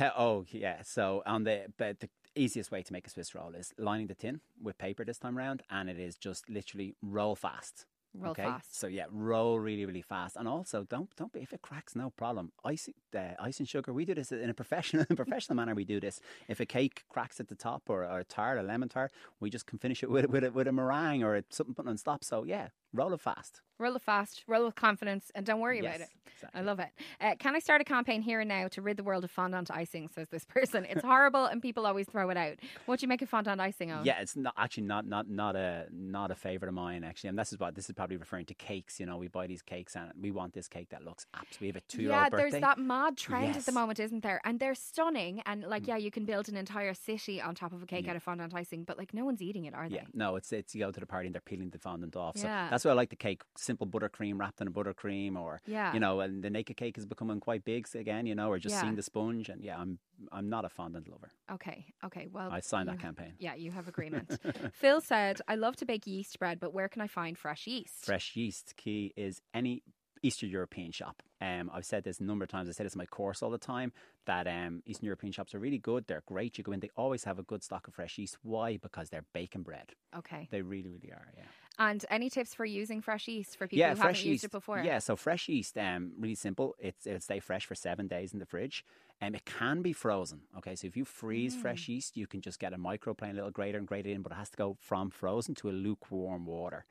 Oh 0.00 0.44
yeah. 0.50 0.82
So 0.82 1.22
on 1.26 1.44
the 1.44 1.66
but 1.76 2.00
the 2.00 2.08
easiest 2.34 2.70
way 2.70 2.82
to 2.82 2.92
make 2.92 3.06
a 3.06 3.10
Swiss 3.10 3.34
roll 3.34 3.54
is 3.54 3.72
lining 3.78 4.06
the 4.06 4.14
tin 4.14 4.40
with 4.62 4.78
paper 4.78 5.04
this 5.04 5.18
time 5.18 5.36
round, 5.36 5.62
and 5.70 5.88
it 5.88 5.98
is 5.98 6.16
just 6.16 6.48
literally 6.48 6.94
roll 7.02 7.34
fast. 7.34 7.86
Roll 8.18 8.30
okay? 8.30 8.44
fast. 8.44 8.78
So 8.78 8.86
yeah, 8.86 9.04
roll 9.10 9.58
really, 9.58 9.84
really 9.84 10.02
fast, 10.02 10.36
and 10.36 10.48
also 10.48 10.84
don't 10.84 11.14
don't 11.16 11.32
be 11.32 11.40
if 11.40 11.52
it 11.52 11.62
cracks, 11.62 11.94
no 11.94 12.10
problem. 12.10 12.52
Ice, 12.64 12.88
uh, 13.14 13.20
icing 13.38 13.66
sugar. 13.66 13.92
We 13.92 14.04
do 14.04 14.14
this 14.14 14.32
in 14.32 14.48
a 14.48 14.54
professional, 14.54 15.04
in 15.08 15.08
a 15.12 15.16
professional 15.16 15.56
manner. 15.56 15.74
We 15.74 15.84
do 15.84 16.00
this. 16.00 16.20
If 16.48 16.60
a 16.60 16.66
cake 16.66 17.04
cracks 17.08 17.40
at 17.40 17.48
the 17.48 17.54
top 17.54 17.82
or, 17.88 18.04
or 18.04 18.20
a 18.20 18.24
tart, 18.24 18.58
a 18.58 18.62
lemon 18.62 18.88
tart, 18.88 19.12
we 19.40 19.50
just 19.50 19.66
can 19.66 19.78
finish 19.78 20.02
it 20.02 20.10
with 20.10 20.26
with 20.26 20.44
a, 20.44 20.50
with 20.50 20.68
a 20.68 20.72
meringue 20.72 21.24
or 21.24 21.42
something 21.50 21.74
put 21.74 21.86
on 21.86 21.96
top. 21.96 22.24
So 22.24 22.44
yeah, 22.44 22.68
roll 22.96 23.12
it 23.14 23.20
fast. 23.20 23.60
Roll 23.78 23.94
it 23.96 24.02
fast, 24.02 24.42
roll 24.48 24.64
with 24.64 24.74
confidence, 24.74 25.30
and 25.34 25.44
don't 25.44 25.60
worry 25.60 25.80
about 25.80 26.00
it. 26.00 26.08
exactly. 26.34 26.58
I 26.58 26.64
love 26.64 26.80
it. 26.80 26.88
Uh, 27.20 27.34
can 27.38 27.54
I 27.54 27.58
start 27.58 27.82
a 27.82 27.84
campaign 27.84 28.22
here 28.22 28.40
and 28.40 28.48
now 28.48 28.68
to 28.68 28.80
rid 28.80 28.96
the 28.96 29.02
world 29.04 29.22
of 29.22 29.30
fondant 29.30 29.70
icing? 29.70 30.08
Says 30.08 30.28
this 30.30 30.44
person. 30.48 30.86
It's 30.88 31.02
horrible, 31.04 31.44
and 31.44 31.60
people 31.60 31.86
always 31.86 32.06
throw 32.08 32.30
it 32.30 32.38
out. 32.38 32.54
What 32.86 33.00
do 33.00 33.04
you 33.04 33.08
make 33.08 33.20
of 33.20 33.28
fondant 33.28 33.60
icing 33.60 33.92
on? 33.92 34.06
Yeah, 34.06 34.18
it's 34.20 34.34
not 34.34 34.54
actually 34.56 34.84
not 34.84 35.06
not 35.06 35.28
not 35.28 35.56
a 35.56 35.88
not 35.92 36.30
a 36.30 36.34
favorite 36.34 36.68
of 36.68 36.74
mine 36.74 37.04
actually, 37.04 37.28
and 37.28 37.38
this 37.38 37.52
is 37.52 37.58
what 37.58 37.74
this 37.74 37.90
is 37.90 37.94
probably 37.94 38.16
referring 38.16 38.46
to 38.46 38.54
cakes. 38.54 38.98
You 38.98 39.04
know, 39.04 39.18
we 39.18 39.28
buy 39.28 39.46
these 39.46 39.60
cakes 39.60 39.94
and 39.94 40.10
we 40.18 40.30
want 40.30 40.54
this 40.54 40.68
cake 40.68 40.88
that 40.88 41.04
looks 41.04 41.26
absolutely. 41.34 41.66
We 41.66 41.68
have 41.68 41.76
a 41.76 41.80
two 41.82 42.02
year 42.02 42.10
Yeah, 42.12 42.22
old 42.22 42.30
birthday. 42.30 42.50
there's 42.52 42.60
that 42.62 42.78
mad 42.78 43.18
trend 43.18 43.56
at 43.56 43.66
the 43.66 43.72
moment, 43.72 44.00
isn't 44.00 44.22
there? 44.22 44.40
And 44.46 44.58
they're 44.58 44.74
stunning. 44.74 45.42
And 45.44 45.64
like, 45.64 45.86
yeah, 45.86 45.96
you 45.98 46.10
can 46.10 46.24
build 46.24 46.48
an 46.48 46.56
entire 46.56 46.94
city 46.94 47.42
on 47.42 47.54
top 47.54 47.74
of 47.74 47.82
a 47.82 47.86
cake 47.86 48.08
out 48.08 48.16
of 48.16 48.22
fondant 48.22 48.54
icing, 48.54 48.84
but 48.84 48.96
like, 48.96 49.12
no 49.12 49.26
one's 49.26 49.42
eating 49.42 49.66
it, 49.66 49.74
are 49.74 49.86
they? 49.90 49.96
Yeah, 49.96 50.04
no, 50.14 50.36
it's 50.36 50.50
it's 50.50 50.74
you 50.74 50.80
go 50.82 50.90
to 50.90 51.00
the 51.00 51.04
party 51.04 51.26
and 51.26 51.34
they're 51.34 51.42
peeling 51.42 51.68
the 51.68 51.78
fondant 51.78 52.16
off. 52.16 52.38
So 52.38 52.46
Yeah. 52.46 52.68
that's 52.70 52.85
why 52.86 52.92
I 52.92 52.94
like 52.94 53.10
the 53.10 53.16
cake, 53.16 53.42
simple 53.56 53.86
buttercream 53.86 54.38
wrapped 54.40 54.60
in 54.60 54.68
a 54.68 54.70
buttercream, 54.70 55.36
or 55.36 55.60
Yeah. 55.66 55.92
you 55.92 56.00
know, 56.00 56.20
and 56.20 56.42
the 56.42 56.50
naked 56.50 56.76
cake 56.76 56.96
is 56.96 57.04
becoming 57.06 57.40
quite 57.40 57.64
big 57.64 57.86
again, 57.94 58.24
you 58.26 58.34
know, 58.34 58.48
or 58.50 58.58
just 58.58 58.74
Yeah. 58.74 58.80
seeing 58.82 58.94
the 58.96 59.02
sponge. 59.02 59.48
And 59.48 59.62
yeah, 59.62 59.78
I'm 59.78 59.98
I'm 60.32 60.48
not 60.48 60.64
a 60.64 60.70
fondant 60.70 61.08
lover. 61.08 61.30
Okay. 61.52 61.86
Okay. 62.04 62.26
Well, 62.28 62.50
I 62.50 62.60
signed 62.60 62.88
that 62.88 62.98
campaign. 63.00 63.34
Yeah, 63.38 63.54
you 63.54 63.70
have 63.72 63.86
agreement. 63.88 64.28
Phil 64.72 65.00
said, 65.02 65.40
"I 65.46 65.56
love 65.56 65.76
to 65.76 65.84
bake 65.84 66.06
yeast 66.06 66.38
bread, 66.38 66.58
but 66.60 66.72
where 66.72 66.88
can 66.88 67.02
I 67.02 67.06
find 67.06 67.36
fresh 67.36 67.66
yeast?" 67.66 68.04
Fresh 68.06 68.34
yeast 68.36 68.76
key 68.76 69.12
is 69.16 69.42
any 69.52 69.82
Eastern 70.22 70.48
European 70.48 70.90
shop. 70.92 71.22
Um, 71.42 71.70
I've 71.72 71.84
said 71.84 72.02
this 72.04 72.18
a 72.18 72.24
number 72.24 72.42
of 72.42 72.48
times. 72.50 72.68
I 72.70 72.72
say 72.72 72.82
this 72.84 72.94
in 72.94 72.98
my 72.98 73.06
course 73.06 73.42
all 73.42 73.50
the 73.50 73.58
time 73.58 73.92
that 74.24 74.46
um, 74.48 74.82
Eastern 74.86 75.04
European 75.04 75.30
shops 75.32 75.54
are 75.54 75.58
really 75.58 75.78
good. 75.78 76.06
They're 76.06 76.22
great. 76.26 76.56
You 76.56 76.64
go 76.64 76.72
in, 76.72 76.80
they 76.80 76.90
always 76.96 77.24
have 77.24 77.38
a 77.38 77.42
good 77.42 77.62
stock 77.62 77.86
of 77.86 77.94
fresh 77.94 78.16
yeast. 78.16 78.38
Why? 78.42 78.78
Because 78.78 79.10
they're 79.10 79.26
baking 79.34 79.62
bread. 79.62 79.92
Okay. 80.16 80.48
They 80.50 80.62
really, 80.62 80.88
really 80.88 81.12
are. 81.12 81.28
Yeah. 81.36 81.44
And 81.78 82.04
any 82.10 82.30
tips 82.30 82.54
for 82.54 82.64
using 82.64 83.02
fresh 83.02 83.28
yeast 83.28 83.56
for 83.56 83.66
people 83.68 83.80
yeah, 83.80 83.94
who 83.94 84.00
haven't 84.00 84.24
yeast. 84.24 84.30
used 84.30 84.44
it 84.44 84.50
before? 84.50 84.78
Yeah, 84.84 84.98
so 84.98 85.16
fresh 85.16 85.48
yeast, 85.48 85.76
um, 85.78 86.12
really 86.18 86.34
simple. 86.34 86.74
It's 86.78 87.06
it'll 87.06 87.20
stay 87.20 87.40
fresh 87.40 87.66
for 87.66 87.74
seven 87.74 88.08
days 88.08 88.32
in 88.32 88.38
the 88.38 88.46
fridge. 88.46 88.84
Um, 89.20 89.34
it 89.34 89.44
can 89.46 89.82
be 89.82 89.92
frozen. 89.92 90.42
Okay, 90.58 90.74
so 90.76 90.86
if 90.86 90.96
you 90.96 91.04
freeze 91.04 91.54
Mm. 91.54 91.62
fresh 91.62 91.88
yeast, 91.88 92.16
you 92.16 92.26
can 92.26 92.40
just 92.40 92.58
get 92.58 92.72
a 92.72 92.78
microplane, 92.78 93.30
a 93.30 93.34
little 93.34 93.50
grater, 93.50 93.78
and 93.78 93.86
grate 93.86 94.06
it 94.06 94.10
in, 94.12 94.22
but 94.22 94.32
it 94.32 94.36
has 94.36 94.50
to 94.50 94.56
go 94.56 94.76
from 94.80 95.10
frozen 95.10 95.54
to 95.56 95.70
a 95.70 95.72
lukewarm 95.72 96.44
water. 96.46 96.84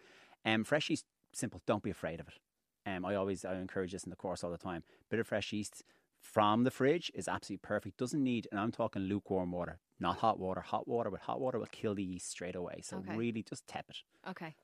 Um, 0.45 0.63
fresh 0.63 0.89
yeast, 0.89 1.05
simple. 1.33 1.61
Don't 1.65 1.83
be 1.83 1.91
afraid 1.91 2.19
of 2.19 2.27
it. 2.27 2.39
Um, 2.87 3.05
I 3.05 3.15
always 3.15 3.45
I 3.45 3.55
encourage 3.55 3.91
this 3.91 4.03
in 4.03 4.09
the 4.11 4.15
course 4.15 4.43
all 4.43 4.51
the 4.51 4.57
time. 4.57 4.83
Bit 5.09 5.19
of 5.19 5.27
fresh 5.27 5.53
yeast 5.53 5.83
from 6.21 6.63
the 6.63 6.71
fridge 6.71 7.11
is 7.13 7.27
absolutely 7.27 7.61
perfect. 7.67 7.97
Doesn't 7.97 8.23
need, 8.23 8.47
and 8.51 8.59
I'm 8.59 8.71
talking 8.71 9.03
lukewarm 9.03 9.51
water, 9.51 9.79
not 9.99 10.17
hot 10.17 10.39
water. 10.39 10.61
Hot 10.61 10.87
water 10.87 11.09
but 11.11 11.21
hot 11.21 11.39
water 11.39 11.59
will 11.59 11.67
kill 11.67 11.95
the 11.95 12.03
yeast 12.03 12.29
straight 12.29 12.55
away. 12.55 12.81
So 12.83 12.97
Okay. 12.97 13.13
really, 13.15 13.43
just 13.43 13.67
tap 13.67 13.85
it. 13.89 13.97
Okay. 14.27 14.55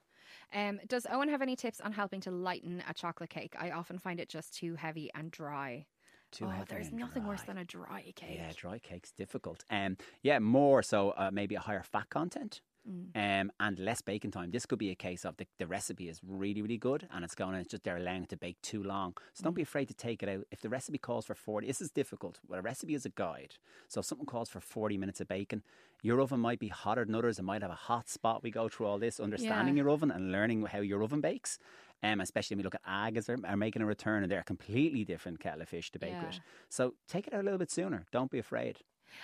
Um, 0.54 0.80
does 0.88 1.06
Eoin 1.06 1.30
have 1.30 1.42
any 1.42 1.56
tips 1.56 1.82
on 1.82 1.92
helping 1.92 2.22
to 2.22 2.32
lighten 2.32 2.84
a 2.88 2.94
chocolate 2.94 3.30
cake? 3.30 3.56
I 3.60 3.72
often 3.72 3.98
find 3.98 4.20
it 4.20 4.30
just 4.30 4.54
too 4.54 4.76
heavy 4.76 5.10
and 5.16 5.32
dry. 5.32 5.86
Too 6.32 6.46
oh, 6.46 6.50
heavy 6.50 6.66
there's 6.70 6.92
nothing 6.92 7.28
worse 7.28 7.42
than 7.42 7.58
a 7.58 7.66
dry 7.66 8.14
cake. 8.16 8.38
Yeah, 8.38 8.52
dry 8.56 8.80
cake's 8.80 9.12
difficult. 9.12 9.66
Um, 9.70 9.98
yeah, 10.24 10.40
more 10.40 10.82
so 10.82 11.12
uh, 11.12 11.30
maybe 11.32 11.56
a 11.56 11.60
higher 11.60 11.84
fat 11.84 12.10
content. 12.10 12.62
Mm. 12.90 13.42
Um, 13.42 13.52
and 13.60 13.78
less 13.78 14.02
baking 14.02 14.32
time. 14.32 14.50
This 14.50 14.66
could 14.66 14.80
be 14.80 14.90
a 14.90 14.96
case 14.96 15.24
of 15.24 15.38
the, 15.38 15.46
the 15.60 15.68
recipe 15.68 16.10
is 16.10 16.20
really, 16.28 16.64
really 16.64 16.80
good 16.80 17.08
and 17.14 17.24
it's 17.24 17.36
going 17.36 17.54
and 17.54 17.62
it's 17.62 17.70
just 17.70 17.84
they're 17.84 17.98
allowing 17.98 18.24
it 18.24 18.30
to 18.30 18.38
bake 18.38 18.60
too 18.64 18.82
long. 18.82 19.16
So 19.34 19.42
Mm. 19.42 19.44
don't 19.46 19.54
be 19.54 19.62
afraid 19.62 19.88
to 19.90 19.94
take 19.94 20.24
it 20.24 20.30
out. 20.30 20.46
If 20.52 20.62
the 20.62 20.70
recipe 20.70 20.98
calls 20.98 21.26
for 21.28 21.36
40, 21.36 21.68
this 21.68 21.80
is 21.80 21.92
difficult. 21.92 22.40
Well, 22.48 22.58
a 22.60 22.64
recipe 22.64 22.96
is 22.96 23.06
a 23.06 23.10
guide. 23.10 23.56
So 23.88 24.00
if 24.00 24.08
something 24.08 24.26
calls 24.26 24.50
for 24.50 24.60
40 24.60 24.98
minutes 24.98 25.22
of 25.22 25.28
baking, 25.28 25.62
your 26.02 26.20
oven 26.22 26.40
might 26.40 26.60
be 26.60 26.70
hotter 26.70 27.06
than 27.06 27.14
others. 27.14 27.38
It 27.38 27.44
might 27.44 27.62
have 27.62 27.70
a 27.70 27.76
hot 27.76 28.10
spot. 28.10 28.42
We 28.42 28.50
go 28.50 28.68
through 28.68 28.88
all 28.88 28.98
this, 28.98 29.20
understanding 29.20 29.76
Yeah. 29.78 29.84
your 29.84 29.92
oven 29.92 30.10
and 30.10 30.32
learning 30.32 30.64
how 30.66 30.80
your 30.80 31.04
oven 31.04 31.22
bakes. 31.22 31.60
Um, 32.04 32.20
especially 32.20 32.56
when 32.56 32.62
we 32.62 32.64
look 32.64 32.74
at 32.76 32.82
ag 32.84 33.16
as 33.16 33.28
they're 33.28 33.38
are 33.46 33.56
making 33.56 33.84
a 33.84 33.86
return 33.86 34.24
and 34.24 34.32
they're 34.32 34.40
a 34.40 34.44
completely 34.44 35.06
different 35.06 35.40
kettle 35.40 35.62
of 35.62 35.70
fish 35.70 35.92
to 35.92 36.00
bake 36.00 36.14
Yeah. 36.14 36.26
with. 36.26 36.40
So 36.68 36.96
take 37.08 37.28
it 37.28 37.34
out 37.34 37.42
a 37.42 37.44
little 37.44 37.60
bit 37.60 37.70
sooner. 37.70 38.08
Don't 38.12 38.32
be 38.32 38.40
afraid. 38.40 38.80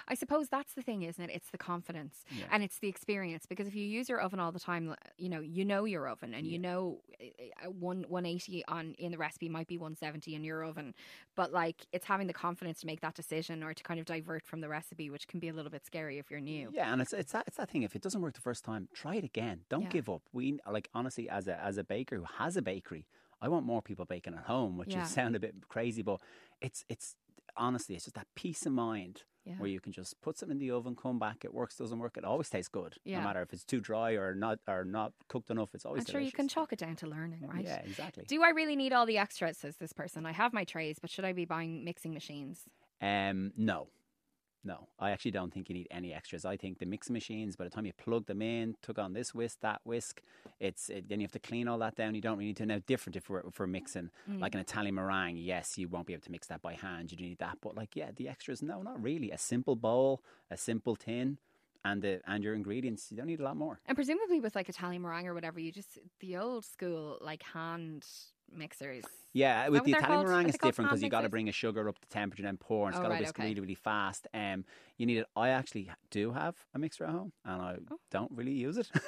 I 0.08 0.16
suppose 0.16 0.50
that's 0.50 0.74
the 0.74 0.82
thing, 0.82 1.04
isn't 1.04 1.24
it? 1.24 1.30
It's 1.34 1.50
the 1.50 1.58
confidence 1.58 2.24
Yeah. 2.30 2.46
and 2.52 2.64
it's 2.64 2.80
the 2.80 2.88
experience. 2.88 3.46
Because 3.46 3.68
if 3.68 3.76
you 3.76 3.86
use 3.86 4.10
your 4.10 4.20
oven 4.20 4.40
all 4.40 4.52
the 4.52 4.60
time, 4.60 4.96
you 5.18 5.30
know, 5.30 5.40
you 5.42 5.66
know 5.66 5.86
your 5.86 6.08
oven, 6.08 6.34
and 6.34 6.48
you 6.48 6.60
know, 6.60 7.02
uh, 7.22 7.70
one 7.70 8.06
one 8.08 8.26
eighty 8.26 8.64
on 8.68 8.96
in 8.98 9.12
the 9.12 9.18
recipe 9.18 9.50
might 9.50 9.68
be 9.68 9.78
one 9.78 9.96
seventy 9.96 10.36
in 10.36 10.44
your 10.44 10.64
oven, 10.64 10.94
but 11.36 11.52
like 11.52 11.86
it's 11.92 12.06
having 12.06 12.28
the 12.28 12.34
confidence 12.34 12.82
to 12.82 12.86
make 12.88 13.02
that 13.02 13.16
decision 13.16 13.64
or 13.64 13.74
to 13.74 13.84
kind 13.84 14.00
of 14.00 14.06
divert 14.06 14.46
from 14.46 14.62
the 14.62 14.70
recipe, 14.70 15.10
which 15.10 15.28
can 15.28 15.40
be 15.40 15.50
a 15.50 15.54
little 15.54 15.72
bit 15.72 15.86
scary 15.86 16.18
if 16.18 16.30
you're 16.32 16.40
new. 16.40 16.72
Yeah, 16.74 16.92
and 16.92 17.02
it's 17.02 17.14
it's 17.14 17.32
that 17.32 17.46
it's 17.48 17.58
that 17.58 17.70
thing. 17.70 17.84
If 17.84 17.96
it 17.96 18.02
doesn't 18.02 18.22
work 18.22 18.34
the 18.34 18.42
first 18.42 18.64
time, 18.64 18.90
try 18.94 19.16
it 19.16 19.24
again. 19.24 19.62
Don't 19.70 19.84
Yeah. 19.84 19.90
give 19.90 20.10
up. 20.10 20.24
We 20.34 20.60
like 20.70 20.90
honestly, 20.94 21.30
as 21.30 21.48
a 21.48 21.60
as 21.64 21.78
a 21.78 21.84
baker 21.84 22.18
who 22.18 22.26
has 22.38 22.58
a 22.58 22.62
bakery, 22.62 23.06
I 23.42 23.50
want 23.50 23.66
more 23.66 23.82
people 23.82 24.06
baking 24.06 24.34
at 24.34 24.44
home, 24.46 24.78
which 24.78 24.96
Yeah. 24.96 25.04
is 25.04 25.08
sound 25.10 25.36
a 25.36 25.40
bit 25.40 25.56
crazy, 25.70 26.02
but 26.02 26.22
it's 26.62 26.84
it's 26.90 27.16
honestly 27.56 27.96
it's 27.96 28.06
just 28.06 28.16
that 28.16 28.28
peace 28.36 28.66
of 28.66 28.74
mind 28.74 29.24
Yeah. 29.48 29.56
where 29.60 29.70
you 29.70 29.80
can 29.80 29.94
just 29.94 30.20
put 30.22 30.38
something 30.38 30.58
in 30.58 30.60
the 30.60 30.72
oven, 30.72 30.96
come 30.96 31.20
back, 31.20 31.46
it 31.46 31.54
works, 31.54 31.78
doesn't 31.78 31.98
work, 31.98 32.18
it 32.18 32.26
always 32.26 32.50
tastes 32.50 32.68
good. 32.68 32.96
Yeah. 33.06 33.20
No 33.20 33.24
matter 33.24 33.42
if 33.42 33.54
it's 33.54 33.64
too 33.64 33.80
dry 33.80 34.12
or 34.12 34.36
not 34.36 34.60
or 34.68 34.84
not 34.84 35.14
cooked 35.30 35.50
enough, 35.50 35.70
it's 35.74 35.86
always 35.86 36.02
I'm 36.02 36.12
sure 36.12 36.20
you 36.20 36.32
can 36.32 36.48
chalk 36.48 36.74
it 36.74 36.80
down 36.80 36.96
to 36.98 37.08
learning, 37.08 37.48
right? 37.48 37.64
Yeah, 37.64 37.82
exactly. 37.86 38.26
Do 38.28 38.44
I 38.44 38.50
really 38.50 38.76
need 38.76 38.92
all 38.92 39.06
the 39.06 39.18
extras? 39.18 39.58
Says 39.58 39.78
this 39.78 39.94
person. 39.94 40.26
I 40.26 40.34
have 40.34 40.52
my 40.52 40.66
trays, 40.66 41.00
but 41.00 41.10
should 41.10 41.26
I 41.26 41.32
be 41.34 41.46
buying 41.46 41.86
mixing 41.86 42.14
machines? 42.14 42.64
Um, 43.02 43.54
no. 43.56 43.88
No, 44.64 44.88
I 45.00 45.12
actually 45.12 45.32
don't 45.32 45.54
think 45.54 45.70
you 45.70 45.76
need 45.76 45.88
any 45.92 46.14
extras. 46.14 46.44
I 46.44 46.58
think 46.58 46.80
the 46.80 46.86
mixing 46.86 47.14
machines, 47.14 47.56
by 47.56 47.64
the 47.64 47.70
time 47.70 47.86
you 47.86 47.94
plug 47.94 48.26
them 48.26 48.42
in, 48.42 48.76
took 48.82 49.00
on 49.00 49.14
this 49.14 49.34
whisk, 49.34 49.60
that 49.62 49.80
whisk, 49.86 50.22
it's 50.60 50.90
it, 50.90 51.08
then 51.08 51.20
you 51.22 51.26
have 51.26 51.32
to 51.34 51.40
clean 51.40 51.68
all 51.70 51.78
that 51.78 51.96
down. 51.96 52.16
You 52.16 52.22
don't 52.22 52.38
really 52.38 52.48
need 52.48 52.58
to. 52.58 52.66
Now, 52.66 52.80
different 52.86 53.16
if 53.16 53.30
we're, 53.30 53.44
we're 53.58 53.68
mixing 53.68 54.10
Mm. 54.30 54.42
like 54.42 54.56
an 54.56 54.60
Italian 54.62 54.96
meringue, 54.96 55.38
yes, 55.38 55.78
you 55.78 55.88
won't 55.88 56.06
be 56.06 56.14
able 56.14 56.24
to 56.24 56.32
mix 56.32 56.48
that 56.48 56.62
by 56.62 56.74
hand. 56.74 57.12
You 57.12 57.18
do 57.18 57.24
need 57.24 57.38
that, 57.40 57.60
but 57.62 57.76
like 57.76 57.96
yeah, 57.96 58.10
the 58.16 58.28
extras, 58.28 58.62
no, 58.62 58.82
not 58.82 59.02
really. 59.02 59.32
A 59.32 59.38
simple 59.38 59.76
bowl, 59.78 60.22
a 60.52 60.58
simple 60.58 60.96
tin, 60.98 61.38
and 61.86 62.02
the 62.02 62.20
and 62.28 62.44
your 62.44 62.54
ingredients. 62.54 63.08
You 63.10 63.18
don't 63.18 63.28
need 63.28 63.40
a 63.40 63.44
lot 63.44 63.56
more. 63.56 63.80
And 63.86 63.96
presumably 63.96 64.42
with 64.42 64.56
like 64.56 64.68
Italian 64.68 65.02
meringue 65.02 65.28
or 65.28 65.34
whatever, 65.34 65.60
you 65.60 65.72
just 65.72 65.98
the 66.20 66.36
old 66.36 66.66
school 66.66 67.20
like 67.22 67.44
hand 67.44 68.06
mixers. 68.52 69.06
Yeah, 69.38 69.70
with 69.70 69.84
the 69.84 69.92
Italian 69.92 70.08
called? 70.22 70.28
Meringue, 70.28 70.50
it's 70.50 70.58
different 70.58 70.90
because 70.90 71.04
you 71.04 71.10
got 71.10 71.22
to 71.22 71.30
bring 71.30 71.48
a 71.48 71.52
sugar 71.52 71.88
up 71.88 72.00
to 72.00 72.08
temperature 72.08 72.42
and 72.42 72.48
then 72.48 72.58
pour, 72.58 72.88
and 72.88 72.94
it's 72.96 73.00
Oh, 73.00 73.04
got 73.04 73.10
to 73.10 73.14
right, 73.14 73.22
whisk 73.22 73.38
okay. 73.38 73.48
really, 73.48 73.62
really 73.62 73.76
fast. 73.76 74.28
Um, 74.34 74.66
you 74.98 75.06
need 75.06 75.18
it. 75.20 75.28
I 75.36 75.50
actually 75.50 75.92
do 76.10 76.32
have 76.32 76.56
a 76.74 76.80
mixer 76.80 77.04
at 77.06 77.12
home, 77.12 77.32
and 77.46 77.62
I 77.62 77.76
Oh. 77.92 77.98
don't 78.10 78.32
really 78.32 78.54
use 78.54 78.78
it. 78.78 78.90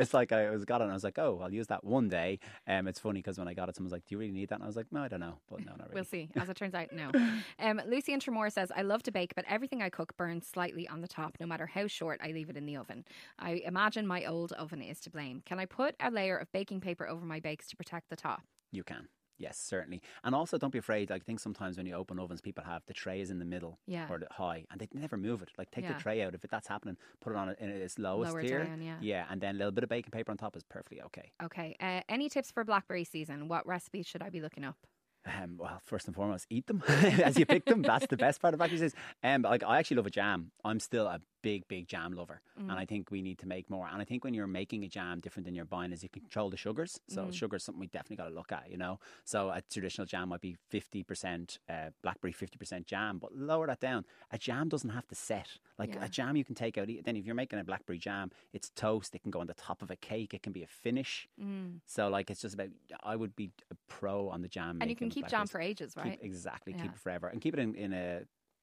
it's 0.00 0.12
like 0.12 0.32
I 0.32 0.50
was 0.50 0.64
got 0.64 0.80
it, 0.80 0.84
and 0.84 0.90
I 0.90 0.94
was 0.94 1.04
like, 1.04 1.18
oh, 1.18 1.40
I'll 1.40 1.52
use 1.52 1.68
that 1.68 1.84
one 1.84 2.08
day. 2.08 2.40
Um, 2.66 2.88
it's 2.88 2.98
funny 2.98 3.20
because 3.20 3.38
when 3.38 3.46
I 3.46 3.54
got 3.54 3.68
it, 3.68 3.76
someone 3.76 3.86
was 3.86 3.92
like, 3.92 4.04
do 4.06 4.14
you 4.14 4.18
really 4.18 4.32
need 4.32 4.48
that? 4.48 4.56
And 4.56 4.64
I 4.64 4.66
was 4.66 4.74
like, 4.76 4.86
no, 4.90 5.02
I 5.02 5.08
don't 5.08 5.20
know, 5.20 5.38
but 5.48 5.60
no, 5.60 5.72
not 5.72 5.88
really. 5.88 5.94
We'll 5.94 6.04
see. 6.04 6.28
As 6.36 6.48
it 6.48 6.56
turns 6.56 6.74
out, 6.74 6.88
no. 6.92 7.10
Um, 7.58 7.80
Lucy 7.86 8.12
in 8.12 8.18
Tramore 8.18 8.50
says, 8.50 8.72
I 8.74 8.82
love 8.82 9.02
to 9.04 9.12
bake, 9.12 9.34
but 9.36 9.44
everything 9.48 9.82
I 9.82 9.88
cook 9.90 10.16
burns 10.16 10.46
slightly 10.48 10.88
on 10.88 11.00
the 11.00 11.08
top, 11.08 11.36
no 11.38 11.46
matter 11.46 11.66
how 11.66 11.86
short 11.86 12.20
I 12.22 12.32
leave 12.32 12.50
it 12.50 12.56
in 12.56 12.66
the 12.66 12.76
oven. 12.76 13.04
I 13.38 13.62
imagine 13.64 14.06
my 14.06 14.24
old 14.24 14.52
oven 14.54 14.82
is 14.82 14.98
to 15.02 15.10
blame. 15.10 15.42
Can 15.46 15.60
I 15.60 15.66
put 15.66 15.94
a 16.00 16.10
layer 16.10 16.36
of 16.36 16.50
baking 16.50 16.80
paper 16.80 17.06
over 17.06 17.24
my 17.24 17.38
bakes 17.38 17.68
to 17.68 17.76
protect 17.76 18.10
the 18.10 18.16
top? 18.16 18.42
You 18.72 18.82
can. 18.82 19.06
Yes, 19.38 19.58
certainly. 19.58 20.00
And 20.24 20.34
also, 20.34 20.58
don't 20.58 20.70
be 20.72 20.78
afraid. 20.78 21.10
Like, 21.10 21.22
I 21.22 21.24
think 21.24 21.40
sometimes 21.40 21.76
when 21.76 21.86
you 21.86 21.94
open 21.94 22.18
ovens, 22.18 22.40
people 22.40 22.62
have 22.64 22.82
the 22.86 22.92
tray 22.94 23.20
is 23.20 23.30
in 23.30 23.38
the 23.38 23.44
middle 23.44 23.78
Yeah. 23.86 24.06
or 24.08 24.18
the 24.18 24.28
high, 24.30 24.64
and 24.70 24.80
they 24.80 24.88
never 24.92 25.16
move 25.16 25.42
it. 25.42 25.50
Like, 25.58 25.70
take 25.70 25.84
Yeah. 25.84 25.94
the 25.94 26.00
tray 26.00 26.22
out. 26.22 26.34
If 26.34 26.44
it, 26.44 26.50
that's 26.50 26.68
happening, 26.68 26.96
put 27.20 27.32
it 27.32 27.36
on 27.36 27.48
in 27.58 27.68
its 27.70 27.98
lowest 27.98 28.32
Lower 28.32 28.42
tier. 28.42 28.64
down, 28.64 28.80
yeah. 28.82 28.98
Yeah, 29.00 29.26
and 29.30 29.40
then 29.40 29.56
a 29.56 29.58
little 29.58 29.72
bit 29.72 29.84
of 29.84 29.90
baking 29.90 30.10
paper 30.12 30.30
on 30.30 30.36
top 30.38 30.56
is 30.56 30.62
perfectly 30.62 31.02
okay. 31.02 31.32
Okay. 31.42 31.76
Uh, 31.80 32.02
any 32.08 32.28
tips 32.28 32.50
for 32.52 32.64
blackberry 32.64 33.04
season? 33.04 33.48
What 33.48 33.66
recipes 33.66 34.06
should 34.06 34.22
I 34.22 34.30
be 34.30 34.40
looking 34.40 34.64
up? 34.64 34.76
Um, 35.24 35.56
well, 35.58 35.80
first 35.84 36.06
and 36.08 36.16
foremost, 36.16 36.46
eat 36.50 36.66
them 36.66 36.82
as 36.88 37.38
you 37.38 37.46
pick 37.46 37.64
them. 37.66 37.82
That's 37.82 38.06
the 38.08 38.16
best 38.16 38.40
part 38.42 38.54
of 38.54 38.60
packages. 38.60 38.92
Um, 39.22 39.42
like 39.42 39.62
I 39.62 39.78
actually 39.78 39.98
love 39.98 40.06
a 40.06 40.10
jam. 40.10 40.50
I'm 40.64 40.80
still 40.80 41.06
a 41.06 41.20
big, 41.42 41.66
big 41.68 41.86
jam 41.88 42.12
lover, 42.12 42.40
Mm. 42.60 42.70
and 42.70 42.72
I 42.78 42.84
think 42.84 43.10
we 43.10 43.22
need 43.22 43.38
to 43.38 43.46
make 43.46 43.68
more. 43.70 43.88
And 43.90 44.00
I 44.00 44.04
think 44.04 44.22
when 44.24 44.34
you're 44.34 44.46
making 44.46 44.84
a 44.84 44.88
jam, 44.88 45.18
different 45.20 45.44
than 45.46 45.54
you're 45.54 45.64
buying, 45.64 45.90
is 45.92 46.02
you 46.02 46.08
control 46.08 46.50
the 46.50 46.56
sugars. 46.56 47.00
So 47.08 47.24
Mm. 47.26 47.32
sugar 47.34 47.56
is 47.56 47.64
something 47.64 47.80
we 47.80 47.86
definitely 47.88 48.16
got 48.16 48.28
to 48.28 48.34
look 48.34 48.52
at. 48.52 48.70
You 48.70 48.76
know, 48.76 48.98
so 49.24 49.48
a 49.50 49.60
traditional 49.62 50.06
jam 50.06 50.28
might 50.28 50.40
be 50.40 50.56
50% 50.70 51.58
uh, 51.68 51.90
blackberry, 52.02 52.32
50% 52.32 52.86
jam, 52.86 53.18
but 53.18 53.34
lower 53.34 53.66
that 53.66 53.80
down. 53.80 54.04
A 54.30 54.38
jam 54.38 54.68
doesn't 54.68 54.90
have 54.90 55.06
to 55.08 55.14
set. 55.14 55.58
Like 55.78 55.94
Yeah. 55.94 56.04
a 56.04 56.08
jam, 56.08 56.36
you 56.36 56.44
can 56.44 56.54
take 56.54 56.78
out. 56.78 56.88
Then 57.04 57.16
if 57.16 57.24
you're 57.26 57.34
making 57.34 57.58
a 57.58 57.64
blackberry 57.64 57.98
jam, 57.98 58.30
it's 58.52 58.70
toast. 58.70 59.14
It 59.14 59.22
can 59.22 59.30
go 59.30 59.40
on 59.40 59.46
the 59.46 59.54
top 59.54 59.82
of 59.82 59.90
a 59.90 59.96
cake. 59.96 60.34
It 60.34 60.42
can 60.42 60.52
be 60.52 60.62
a 60.62 60.68
finish. 60.68 61.28
Mm. 61.40 61.80
So 61.86 62.08
like 62.08 62.30
it's 62.30 62.40
just 62.42 62.54
about. 62.54 62.68
I 63.02 63.16
would 63.16 63.34
be 63.34 63.50
a 63.70 63.76
pro 63.88 64.28
on 64.28 64.42
the 64.42 64.48
jam. 64.48 64.78
And 64.80 64.90
you 64.90 64.96
can 64.96 65.06
making 65.08 65.11
keep 65.12 65.28
jam 65.28 65.46
for 65.46 65.60
ages, 65.60 65.96
right? 65.96 66.20
Keep, 66.20 66.24
exactly. 66.24 66.74
Yeah. 66.76 66.82
Keep 66.82 66.92
it 66.92 66.98
forever 66.98 67.28
and 67.28 67.40
keep 67.40 67.54
it 67.54 67.60
in, 67.60 67.74
in 67.74 67.92
a 67.92 68.22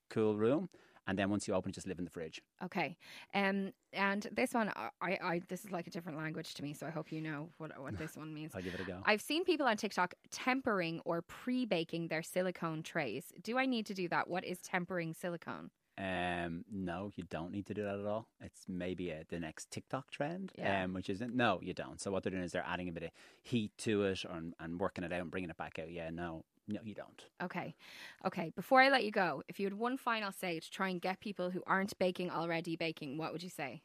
cool 0.10 0.36
room. 0.38 0.70
And 1.08 1.18
then 1.18 1.32
once 1.32 1.48
you 1.48 1.56
open 1.56 1.72
it, 1.72 1.74
just 1.74 1.88
live 1.88 1.98
in 1.98 2.06
the 2.06 2.12
fridge. 2.12 2.40
Okay. 2.64 2.96
Um, 3.34 3.72
and 3.94 4.28
this 4.32 4.54
one, 4.54 4.72
I, 4.76 4.92
I, 5.02 5.42
this 5.48 5.66
is 5.66 5.72
like 5.72 5.88
a 5.88 5.90
different 5.90 6.20
language 6.20 6.54
to 6.54 6.62
me, 6.62 6.74
so 6.74 6.86
I 6.86 6.92
hope 6.92 7.12
you 7.12 7.20
know 7.20 7.50
what 7.58 7.72
what 7.82 7.98
this 7.98 8.16
one 8.16 8.32
means. 8.32 8.52
I'll 8.56 8.62
give 8.62 8.76
it 8.76 8.80
a 8.80 8.84
go. 8.84 9.00
I've 9.06 9.22
seen 9.22 9.44
people 9.44 9.66
on 9.66 9.76
TikTok 9.76 10.14
tempering 10.30 11.02
or 11.06 11.24
pre-baking 11.24 12.10
their 12.10 12.22
silicone 12.22 12.84
trays. 12.84 13.34
Do 13.42 13.58
I 13.58 13.66
need 13.66 13.88
to 13.88 13.96
do 13.96 14.08
that? 14.10 14.28
What 14.28 14.46
is 14.46 14.60
tempering 14.60 15.16
silicone? 15.16 15.72
Um, 16.00 16.64
no, 16.72 17.12
you 17.18 17.26
don't 17.30 17.52
need 17.52 17.66
to 17.66 17.74
do 17.74 17.84
that 17.84 18.00
at 18.00 18.06
all. 18.06 18.30
It's 18.40 18.62
maybe 18.70 19.10
a, 19.10 19.26
the 19.28 19.38
next 19.40 19.70
TikTok 19.70 20.10
trend, 20.12 20.54
Yeah. 20.58 20.86
um, 20.86 20.94
which 20.94 21.10
isn't. 21.10 21.36
No, 21.36 21.60
you 21.62 21.74
don't. 21.74 22.00
So 22.00 22.10
what 22.10 22.24
they're 22.24 22.32
doing 22.32 22.44
is 22.44 22.54
they're 22.54 22.64
adding 22.66 22.88
a 22.88 22.94
bit 22.94 23.04
of 23.04 23.10
heat 23.42 23.74
to 23.80 24.04
it 24.04 24.24
and, 24.30 24.54
and 24.62 24.80
working 24.80 25.04
it 25.04 25.12
out 25.12 25.20
and 25.22 25.30
bringing 25.30 25.50
it 25.50 25.58
back 25.58 25.78
out. 25.78 25.92
Yeah, 25.92 26.10
no, 26.10 26.46
no, 26.70 26.80
you 26.84 26.96
don't. 26.96 27.22
Okay. 27.44 27.76
Okay. 28.26 28.54
Before 28.56 28.82
I 28.82 28.88
let 28.90 29.04
you 29.04 29.12
go, 29.12 29.44
if 29.50 29.60
you 29.60 29.66
had 29.66 29.74
one 29.74 29.98
final 29.98 30.32
say 30.32 30.60
to 30.62 30.72
try 30.72 30.88
and 30.88 31.02
get 31.02 31.20
people 31.20 31.50
who 31.50 31.62
aren't 31.68 31.98
baking 32.00 32.32
already 32.32 32.78
baking, 32.78 33.18
what 33.18 33.34
would 33.34 33.44
you 33.44 33.50
say? 33.50 33.82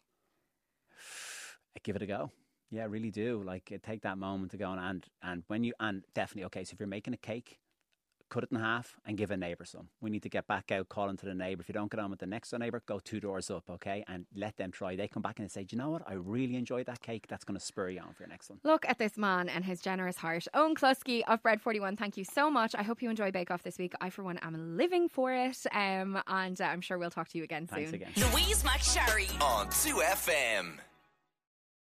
I 1.77 1.81
give 1.83 1.97
it 1.97 2.03
a 2.03 2.07
go. 2.07 2.31
Yeah, 2.71 2.83
I 2.83 2.87
really 2.87 3.11
do. 3.11 3.43
Like 3.45 3.73
uh, 3.75 3.79
take 3.83 4.03
that 4.03 4.19
moment 4.19 4.53
to 4.53 4.57
go 4.57 4.67
on 4.67 4.79
and 4.79 5.05
and 5.23 5.43
when 5.49 5.65
you 5.65 5.75
and 5.81 6.05
definitely 6.15 6.45
okay. 6.45 6.65
So 6.65 6.75
if 6.75 6.81
you're 6.81 6.87
making 6.89 7.15
a 7.15 7.19
cake, 7.19 7.59
cut 8.35 8.43
it 8.43 8.51
in 8.51 8.59
half 8.59 8.97
and 9.07 9.17
give 9.17 9.31
a 9.31 9.37
neighbour 9.37 9.65
some. 9.65 9.89
We 10.01 10.11
need 10.11 10.25
to 10.25 10.29
get 10.29 10.49
back 10.49 10.73
out 10.73 10.89
calling 10.89 11.17
to 11.19 11.27
the 11.27 11.35
neighbour. 11.35 11.61
If 11.61 11.69
you 11.69 11.73
don't 11.73 11.89
get 11.89 12.01
on 12.01 12.11
with 12.11 12.19
the 12.19 12.27
next 12.27 12.51
door 12.51 12.59
neighbour, 12.59 12.83
go 12.85 12.99
two 12.99 13.21
doors 13.21 13.49
up, 13.49 13.71
okay, 13.71 14.05
and 14.09 14.27
let 14.35 14.57
them 14.57 14.73
try. 14.73 14.97
They 14.97 15.07
come 15.07 15.23
back 15.23 15.39
and 15.39 15.49
they 15.49 15.53
say, 15.53 15.63
Do 15.63 15.77
you 15.77 15.83
know 15.83 15.91
what? 15.91 16.03
I 16.09 16.15
really 16.15 16.57
enjoyed 16.57 16.87
that 16.87 17.01
cake. 17.01 17.27
That's 17.29 17.45
going 17.45 17.59
to 17.59 17.65
spur 17.65 17.91
you 17.91 18.01
on 18.01 18.13
for 18.13 18.25
your 18.25 18.29
next 18.31 18.51
one. 18.51 18.59
Look 18.65 18.85
at 18.89 18.99
this 18.99 19.17
man 19.17 19.49
and 19.49 19.65
his 19.65 19.81
generous 19.81 20.17
heart. 20.17 20.49
Eoin 20.53 20.75
Cluskey 20.75 21.23
of 21.29 21.43
Bread 21.45 21.61
41, 21.61 21.97
thank 21.97 22.17
you 22.17 22.25
so 22.25 22.51
much. 22.51 22.75
I 22.75 22.83
hope 22.83 23.03
you 23.03 23.09
enjoy 23.09 23.31
Bake 23.31 23.53
Off 23.53 23.63
this 23.63 23.79
week. 23.79 23.93
I, 24.01 24.11
for 24.11 24.25
one, 24.25 24.39
am 24.39 24.77
living 24.77 25.09
for 25.09 25.33
it. 25.33 25.65
Um, 25.73 26.21
and 26.27 26.61
uh, 26.61 26.65
I'm 26.65 26.81
sure 26.81 26.99
we'll 26.99 27.11
talk 27.11 27.29
to 27.29 27.39
you 27.39 27.45
again 27.45 27.69
Thanks 27.69 27.91
soon. 27.91 28.03
again. 28.03 28.13
Louise 28.33 28.65
McSharry. 28.65 29.31
on 29.41 29.69
2FM. 29.69 30.79